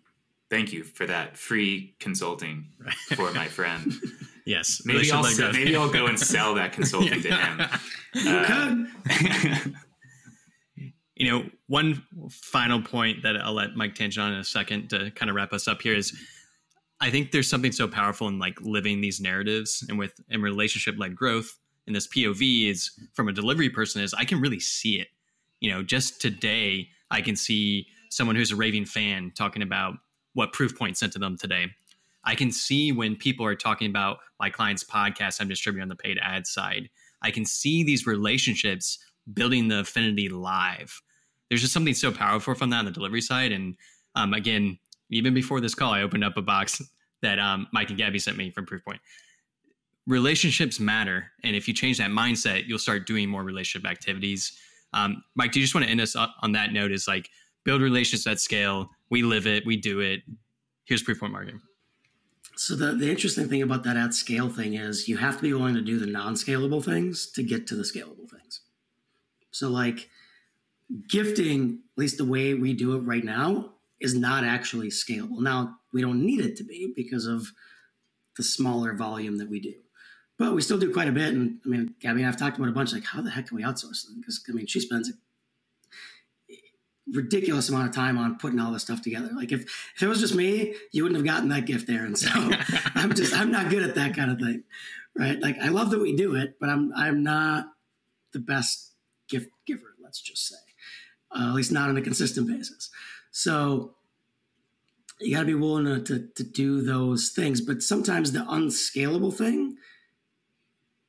Thank 0.49 0.73
you 0.73 0.83
for 0.83 1.05
that 1.05 1.37
free 1.37 1.95
consulting 1.99 2.67
for 3.15 3.31
my 3.31 3.47
friend. 3.47 3.93
yes, 4.45 4.81
maybe 4.83 5.09
I'll 5.11 5.23
sell, 5.23 5.53
maybe 5.53 5.75
I'll 5.75 5.89
go 5.89 6.07
and 6.07 6.19
sell 6.19 6.53
that 6.55 6.73
consulting 6.73 7.21
to 7.21 7.35
him. 7.35 7.61
You 8.13 8.29
uh, 8.29 8.45
could. 8.45 9.73
you 11.15 11.31
know, 11.31 11.45
one 11.67 12.03
final 12.29 12.81
point 12.81 13.23
that 13.23 13.37
I'll 13.37 13.53
let 13.53 13.77
Mike 13.77 13.95
tangent 13.95 14.21
on 14.21 14.33
in 14.33 14.39
a 14.39 14.43
second 14.43 14.89
to 14.89 15.11
kind 15.11 15.29
of 15.29 15.35
wrap 15.37 15.53
us 15.53 15.69
up 15.69 15.81
here 15.81 15.95
is 15.95 16.13
I 16.99 17.09
think 17.09 17.31
there's 17.31 17.49
something 17.49 17.71
so 17.71 17.87
powerful 17.87 18.27
in 18.27 18.37
like 18.37 18.59
living 18.59 18.99
these 18.99 19.21
narratives 19.21 19.85
and 19.87 19.97
with 19.97 20.13
and 20.29 20.43
relationship 20.43 20.95
led 20.97 21.15
growth. 21.15 21.57
And 21.87 21.95
this 21.95 22.07
POV 22.07 22.69
is 22.69 22.91
from 23.13 23.29
a 23.29 23.31
delivery 23.31 23.69
person 23.69 24.01
is 24.01 24.13
I 24.13 24.25
can 24.25 24.41
really 24.41 24.59
see 24.59 24.99
it. 24.99 25.07
You 25.61 25.71
know, 25.71 25.83
just 25.83 26.19
today 26.19 26.89
I 27.09 27.21
can 27.21 27.35
see 27.35 27.87
someone 28.09 28.35
who's 28.35 28.51
a 28.51 28.55
raving 28.55 28.85
fan 28.85 29.31
talking 29.35 29.61
about 29.61 29.93
what 30.33 30.53
Proofpoint 30.53 30.97
sent 30.97 31.13
to 31.13 31.19
them 31.19 31.37
today. 31.37 31.67
I 32.23 32.35
can 32.35 32.51
see 32.51 32.91
when 32.91 33.15
people 33.15 33.45
are 33.45 33.55
talking 33.55 33.89
about 33.89 34.17
my 34.39 34.49
client's 34.49 34.83
podcast 34.83 35.39
I'm 35.39 35.47
distributing 35.47 35.83
on 35.83 35.89
the 35.89 35.95
paid 35.95 36.19
ad 36.21 36.45
side. 36.45 36.89
I 37.21 37.31
can 37.31 37.45
see 37.45 37.83
these 37.83 38.05
relationships 38.05 38.99
building 39.33 39.67
the 39.67 39.79
affinity 39.79 40.29
live. 40.29 41.01
There's 41.49 41.61
just 41.61 41.73
something 41.73 41.93
so 41.93 42.11
powerful 42.11 42.55
from 42.55 42.69
that 42.71 42.79
on 42.79 42.85
the 42.85 42.91
delivery 42.91 43.21
side. 43.21 43.51
And 43.51 43.75
um, 44.15 44.33
again, 44.33 44.79
even 45.09 45.33
before 45.33 45.61
this 45.61 45.75
call, 45.75 45.93
I 45.93 46.01
opened 46.01 46.23
up 46.23 46.37
a 46.37 46.41
box 46.41 46.81
that 47.21 47.39
um, 47.39 47.67
Mike 47.71 47.89
and 47.89 47.97
Gabby 47.97 48.19
sent 48.19 48.37
me 48.37 48.49
from 48.51 48.65
Proofpoint. 48.65 48.99
Relationships 50.07 50.79
matter, 50.79 51.31
and 51.43 51.55
if 51.55 51.67
you 51.67 51.75
change 51.75 51.99
that 51.99 52.09
mindset, 52.09 52.65
you'll 52.65 52.79
start 52.79 53.05
doing 53.05 53.29
more 53.29 53.43
relationship 53.43 53.87
activities. 53.87 54.57
Um, 54.93 55.23
Mike, 55.35 55.51
do 55.51 55.59
you 55.59 55.65
just 55.65 55.73
want 55.73 55.85
to 55.85 55.91
end 55.91 56.01
us 56.01 56.15
on 56.15 56.51
that 56.51 56.73
note? 56.73 56.91
Is 56.91 57.07
like 57.07 57.29
build 57.63 57.81
relationships 57.81 58.27
at 58.27 58.39
scale. 58.39 58.89
We 59.09 59.23
live 59.23 59.47
it. 59.47 59.65
We 59.65 59.77
do 59.77 59.99
it. 59.99 60.21
Here's 60.85 61.03
Proofpoint 61.03 61.31
marketing. 61.31 61.61
So 62.55 62.75
the, 62.75 62.93
the 62.93 63.09
interesting 63.09 63.47
thing 63.47 63.61
about 63.61 63.83
that 63.85 63.97
at 63.97 64.13
scale 64.13 64.49
thing 64.49 64.75
is 64.75 65.07
you 65.07 65.17
have 65.17 65.37
to 65.37 65.41
be 65.41 65.53
willing 65.53 65.75
to 65.75 65.81
do 65.81 65.97
the 65.97 66.05
non-scalable 66.05 66.83
things 66.83 67.31
to 67.31 67.43
get 67.43 67.65
to 67.67 67.75
the 67.75 67.83
scalable 67.83 68.29
things. 68.29 68.61
So 69.51 69.69
like 69.69 70.09
gifting, 71.07 71.79
at 71.95 72.01
least 72.01 72.17
the 72.17 72.25
way 72.25 72.53
we 72.53 72.73
do 72.73 72.95
it 72.95 72.99
right 72.99 73.23
now, 73.23 73.71
is 73.99 74.15
not 74.15 74.43
actually 74.43 74.89
scalable. 74.89 75.39
Now 75.39 75.77
we 75.93 76.01
don't 76.01 76.25
need 76.25 76.41
it 76.41 76.55
to 76.57 76.63
be 76.63 76.93
because 76.95 77.25
of 77.25 77.47
the 78.37 78.43
smaller 78.43 78.93
volume 78.93 79.37
that 79.37 79.49
we 79.49 79.59
do. 79.59 79.73
But 80.41 80.55
we 80.55 80.63
still 80.63 80.79
do 80.79 80.91
quite 80.91 81.07
a 81.07 81.11
bit. 81.11 81.35
And 81.35 81.59
I 81.63 81.69
mean, 81.69 81.93
Gabby 81.99 82.21
and 82.21 82.27
I've 82.27 82.35
talked 82.35 82.57
about 82.57 82.67
a 82.67 82.71
bunch 82.71 82.93
like, 82.93 83.05
how 83.05 83.21
the 83.21 83.29
heck 83.29 83.49
can 83.49 83.57
we 83.57 83.61
outsource 83.61 84.07
them? 84.07 84.15
Because 84.19 84.43
I 84.49 84.53
mean, 84.53 84.65
she 84.65 84.79
spends 84.79 85.07
a 85.07 85.13
ridiculous 87.13 87.69
amount 87.69 87.89
of 87.89 87.93
time 87.93 88.17
on 88.17 88.39
putting 88.39 88.59
all 88.59 88.71
this 88.71 88.81
stuff 88.81 89.03
together. 89.03 89.29
Like 89.35 89.51
if, 89.51 89.61
if 89.95 90.01
it 90.01 90.07
was 90.07 90.19
just 90.19 90.33
me, 90.33 90.73
you 90.91 91.03
wouldn't 91.03 91.17
have 91.17 91.27
gotten 91.27 91.49
that 91.49 91.67
gift 91.67 91.85
there. 91.85 92.05
And 92.05 92.17
so 92.17 92.27
I'm 92.95 93.13
just, 93.13 93.35
I'm 93.35 93.51
not 93.51 93.69
good 93.69 93.83
at 93.83 93.93
that 93.93 94.15
kind 94.15 94.31
of 94.31 94.39
thing. 94.39 94.63
Right. 95.15 95.39
Like 95.39 95.59
I 95.59 95.67
love 95.67 95.91
that 95.91 96.01
we 96.01 96.15
do 96.15 96.33
it, 96.33 96.55
but 96.59 96.69
I'm, 96.69 96.91
I'm 96.95 97.21
not 97.21 97.67
the 98.33 98.39
best 98.39 98.93
gift 99.29 99.51
giver, 99.67 99.93
let's 100.03 100.21
just 100.21 100.47
say, 100.47 100.55
uh, 101.35 101.49
at 101.49 101.53
least 101.53 101.71
not 101.71 101.89
on 101.89 101.97
a 101.97 102.01
consistent 102.01 102.47
basis. 102.47 102.89
So 103.29 103.93
you 105.19 105.35
got 105.35 105.41
to 105.41 105.45
be 105.45 105.53
willing 105.53 105.85
to, 105.85 106.01
to, 106.01 106.27
to 106.33 106.43
do 106.43 106.81
those 106.81 107.29
things. 107.29 107.61
But 107.61 107.83
sometimes 107.83 108.31
the 108.31 108.43
unscalable 108.49 109.31
thing 109.31 109.77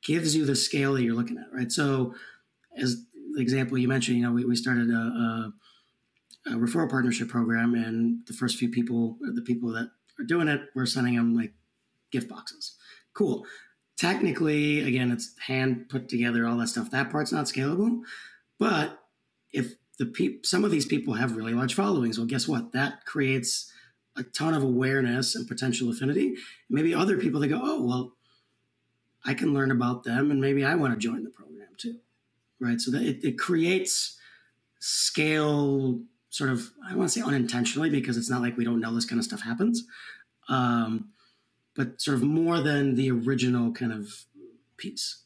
gives 0.05 0.35
you 0.35 0.45
the 0.45 0.57
scale 0.57 0.95
that 0.95 1.03
you're 1.03 1.15
looking 1.15 1.39
at, 1.39 1.53
right? 1.53 1.71
So, 1.71 2.15
as 2.77 3.05
the 3.35 3.41
example 3.41 3.79
you 3.79 3.89
mentioned, 3.89 4.19
you 4.19 4.25
know, 4.25 4.33
we, 4.33 4.45
we 4.45 4.57
started 4.57 4.91
a, 4.91 4.95
a, 4.95 5.53
a 6.47 6.51
referral 6.53 6.91
partnership 6.91 7.29
program, 7.29 7.75
and 7.75 8.27
the 8.27 8.33
first 8.33 8.57
few 8.57 8.69
people, 8.69 9.17
the 9.21 9.43
people 9.43 9.73
that 9.73 9.91
are 10.19 10.25
doing 10.25 10.49
it, 10.49 10.61
we're 10.75 10.87
sending 10.87 11.17
them 11.17 11.37
like 11.37 11.53
gift 12.11 12.29
boxes. 12.29 12.77
Cool. 13.15 13.47
Technically, 13.99 14.81
again, 14.81 15.11
it's 15.11 15.35
hand 15.47 15.89
put 15.89 16.09
together, 16.09 16.47
all 16.47 16.57
that 16.59 16.69
stuff. 16.69 16.91
That 16.91 17.11
part's 17.11 17.33
not 17.33 17.47
scalable. 17.47 18.01
But 18.59 18.99
if 19.53 19.75
the 19.99 20.07
pe- 20.07 20.43
some 20.43 20.65
of 20.65 20.71
these 20.71 20.87
people 20.87 21.15
have 21.15 21.37
really 21.37 21.55
large 21.55 21.75
followings, 21.75 22.19
well, 22.19 22.27
guess 22.27 22.49
what? 22.49 22.73
That 22.73 23.05
creates 23.05 23.71
a 24.17 24.23
ton 24.23 24.55
of 24.55 24.63
awareness 24.63 25.35
and 25.35 25.49
potential 25.49 25.91
affinity. 25.91 26.35
Maybe 26.69 26.95
other 26.95 27.19
people 27.19 27.41
they 27.41 27.49
go, 27.49 27.61
oh 27.63 27.83
well, 27.83 28.13
I 29.25 29.35
can 29.35 29.55
learn 29.55 29.71
about 29.71 30.05
them, 30.05 30.31
and 30.31 30.41
maybe 30.41 30.65
I 30.65 30.75
want 30.75 30.95
to 30.95 30.99
join 30.99 31.25
the 31.25 31.31
program 31.31 31.69
too, 31.77 31.97
right? 32.61 32.81
So 32.81 32.91
that 32.91 33.03
it, 33.03 33.25
it 33.25 33.39
creates 33.39 34.19
scale, 34.81 36.01
sort 36.31 36.51
of. 36.51 36.71
I 36.89 36.95
want 36.95 37.11
to 37.11 37.21
say 37.21 37.25
unintentionally 37.25 37.91
because 37.91 38.17
it's 38.17 38.31
not 38.31 38.43
like 38.43 38.57
we 38.57 38.65
don't 38.65 38.81
know 38.81 38.95
this 38.95 39.05
kind 39.05 39.19
of 39.19 39.25
stuff 39.25 39.43
happens, 39.43 39.85
um, 40.49 41.11
but 41.75 42.01
sort 42.01 42.17
of 42.17 42.23
more 42.23 42.61
than 42.61 42.97
the 42.97 43.11
original 43.11 43.73
kind 43.73 43.93
of 43.93 44.25
piece. 44.77 45.23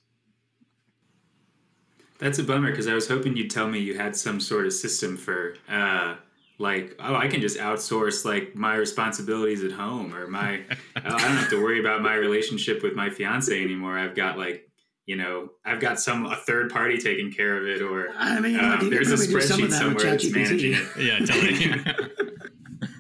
That's 2.19 2.39
a 2.39 2.45
bummer 2.45 2.71
because 2.71 2.89
I 2.89 2.95
was 2.95 3.09
hoping 3.09 3.37
you'd 3.37 3.51
tell 3.51 3.69
me 3.69 3.79
you 3.79 3.97
had 3.97 4.17
some 4.17 4.41
sort 4.41 4.67
of 4.67 4.73
system 4.73 5.17
for 5.17 5.57
uh, 5.69 6.17
like 6.59 6.97
oh 7.01 7.15
i 7.15 7.29
can 7.29 7.41
just 7.41 7.59
outsource 7.59 8.25
like 8.25 8.55
my 8.55 8.75
responsibilities 8.75 9.63
at 9.63 9.73
home 9.73 10.15
or 10.15 10.27
my 10.27 10.61
i 10.97 11.09
don't 11.09 11.21
have 11.21 11.51
to 11.51 11.63
worry 11.63 11.81
about 11.81 12.01
my 12.03 12.15
relationship 12.15 12.83
with 12.83 12.95
my 12.95 13.11
fiance 13.11 13.63
anymore. 13.63 13.99
I've 13.99 14.15
got 14.15 14.39
like 14.39 14.69
you 15.05 15.17
know 15.17 15.51
i've 15.65 15.81
got 15.81 16.01
some 16.01 16.27
a 16.27 16.37
third 16.37 16.71
party 16.71 16.99
taking 16.99 17.33
care 17.33 17.57
of 17.59 17.67
it 17.67 17.83
or 17.83 18.11
i 18.17 18.41
mean 18.41 18.59
um, 18.59 18.91
there's 18.91 19.13
a 19.13 19.17
spreadsheet 19.17 19.71
somewhere 19.71 20.05
that's 20.05 20.31
managing 20.31 20.73
it. 20.75 20.89
Yeah 20.99 21.19
totally. 21.19 21.85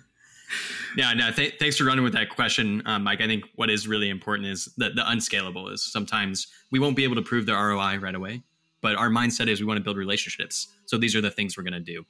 Yeah 0.96 1.12
no 1.12 1.30
th- 1.30 1.58
thanks 1.58 1.76
for 1.76 1.84
running 1.84 2.04
with 2.04 2.14
that 2.14 2.30
question 2.30 2.82
um, 2.86 3.04
mike. 3.04 3.20
I 3.20 3.26
think 3.26 3.44
what 3.56 3.68
is 3.68 3.86
really 3.86 4.08
important 4.08 4.48
is 4.48 4.72
that 4.78 4.94
the 4.94 5.10
unscalable 5.10 5.68
is 5.68 5.82
sometimes 5.82 6.46
we 6.70 6.78
won't 6.78 6.96
be 6.96 7.04
able 7.04 7.16
to 7.16 7.22
prove 7.22 7.44
the 7.44 7.52
roi 7.52 7.98
right 7.98 8.14
away 8.14 8.42
but 8.86 8.94
our 8.94 9.08
mindset 9.08 9.48
is 9.48 9.60
we 9.60 9.66
want 9.66 9.78
to 9.78 9.82
build 9.82 9.96
relationships. 9.96 10.68
So 10.84 10.96
these 10.96 11.16
are 11.16 11.20
the 11.20 11.30
things 11.30 11.56
we're 11.56 11.64
going 11.64 11.72
to 11.72 11.80
do 11.80 12.04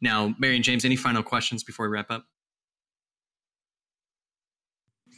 now, 0.00 0.34
Mary 0.38 0.56
and 0.56 0.64
James, 0.64 0.84
any 0.84 0.96
final 0.96 1.22
questions 1.22 1.62
before 1.62 1.88
we 1.88 1.92
wrap 1.92 2.10
up? 2.10 2.24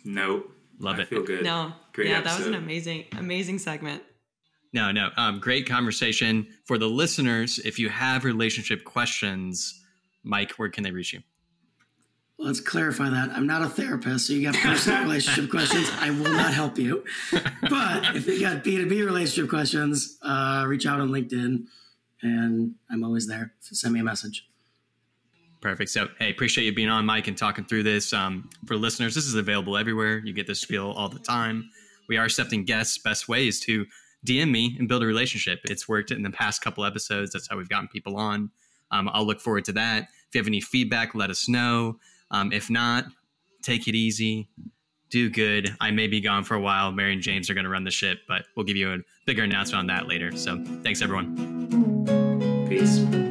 No. 0.04 0.44
Love 0.78 0.98
I 0.98 1.02
it. 1.02 1.08
Feel 1.08 1.22
good. 1.22 1.44
No. 1.44 1.72
Great 1.92 2.08
yeah, 2.08 2.18
episode. 2.18 2.30
that 2.30 2.38
was 2.38 2.46
an 2.48 2.54
amazing, 2.54 3.04
amazing 3.16 3.58
segment. 3.58 4.02
No, 4.72 4.90
no. 4.90 5.10
Um, 5.16 5.38
great 5.38 5.68
conversation. 5.68 6.48
For 6.64 6.78
the 6.78 6.88
listeners, 6.88 7.58
if 7.58 7.78
you 7.78 7.88
have 7.90 8.24
relationship 8.24 8.84
questions, 8.84 9.80
Mike, 10.24 10.52
where 10.52 10.70
can 10.70 10.82
they 10.82 10.90
reach 10.90 11.12
you? 11.12 11.20
Let's 12.38 12.60
clarify 12.60 13.08
that. 13.10 13.30
I'm 13.30 13.46
not 13.46 13.62
a 13.62 13.68
therapist, 13.68 14.26
so 14.26 14.32
you 14.32 14.50
got 14.50 14.60
personal 14.60 15.02
relationship 15.04 15.50
questions. 15.50 15.88
I 16.00 16.10
will 16.10 16.32
not 16.32 16.52
help 16.52 16.78
you. 16.78 17.04
But 17.30 18.16
if 18.16 18.26
you 18.26 18.40
got 18.40 18.64
B2B 18.64 19.04
relationship 19.04 19.48
questions, 19.48 20.18
uh, 20.22 20.64
reach 20.66 20.86
out 20.86 20.98
on 20.98 21.10
LinkedIn, 21.10 21.66
and 22.22 22.74
I'm 22.90 23.04
always 23.04 23.28
there. 23.28 23.52
So 23.60 23.74
send 23.74 23.94
me 23.94 24.00
a 24.00 24.04
message. 24.04 24.48
Perfect. 25.62 25.90
So, 25.90 26.08
hey, 26.18 26.28
appreciate 26.28 26.64
you 26.64 26.74
being 26.74 26.88
on, 26.88 27.06
Mike, 27.06 27.28
and 27.28 27.38
talking 27.38 27.64
through 27.64 27.84
this. 27.84 28.12
Um, 28.12 28.50
for 28.66 28.76
listeners, 28.76 29.14
this 29.14 29.26
is 29.26 29.36
available 29.36 29.76
everywhere. 29.76 30.18
You 30.18 30.32
get 30.32 30.48
this 30.48 30.60
spiel 30.60 30.90
all 30.90 31.08
the 31.08 31.20
time. 31.20 31.70
We 32.08 32.16
are 32.16 32.24
accepting 32.24 32.64
guests. 32.64 32.98
Best 32.98 33.28
way 33.28 33.46
is 33.46 33.60
to 33.60 33.86
DM 34.26 34.50
me 34.50 34.76
and 34.78 34.88
build 34.88 35.04
a 35.04 35.06
relationship. 35.06 35.60
It's 35.64 35.88
worked 35.88 36.10
in 36.10 36.22
the 36.22 36.30
past 36.30 36.62
couple 36.62 36.84
episodes. 36.84 37.32
That's 37.32 37.48
how 37.48 37.56
we've 37.56 37.68
gotten 37.68 37.86
people 37.88 38.16
on. 38.16 38.50
Um, 38.90 39.08
I'll 39.12 39.24
look 39.24 39.40
forward 39.40 39.64
to 39.66 39.72
that. 39.74 40.08
If 40.28 40.34
you 40.34 40.40
have 40.40 40.48
any 40.48 40.60
feedback, 40.60 41.14
let 41.14 41.30
us 41.30 41.48
know. 41.48 41.98
Um, 42.32 42.52
if 42.52 42.68
not, 42.68 43.04
take 43.62 43.86
it 43.86 43.94
easy. 43.94 44.48
Do 45.10 45.30
good. 45.30 45.76
I 45.80 45.92
may 45.92 46.08
be 46.08 46.20
gone 46.20 46.42
for 46.42 46.56
a 46.56 46.60
while. 46.60 46.90
Mary 46.90 47.12
and 47.12 47.22
James 47.22 47.48
are 47.48 47.54
going 47.54 47.64
to 47.64 47.70
run 47.70 47.84
the 47.84 47.90
ship, 47.90 48.18
but 48.26 48.46
we'll 48.56 48.66
give 48.66 48.76
you 48.76 48.92
a 48.92 48.98
bigger 49.26 49.44
announcement 49.44 49.78
on 49.78 49.86
that 49.86 50.08
later. 50.08 50.36
So, 50.36 50.62
thanks, 50.82 51.02
everyone. 51.02 52.66
Peace. 52.68 53.21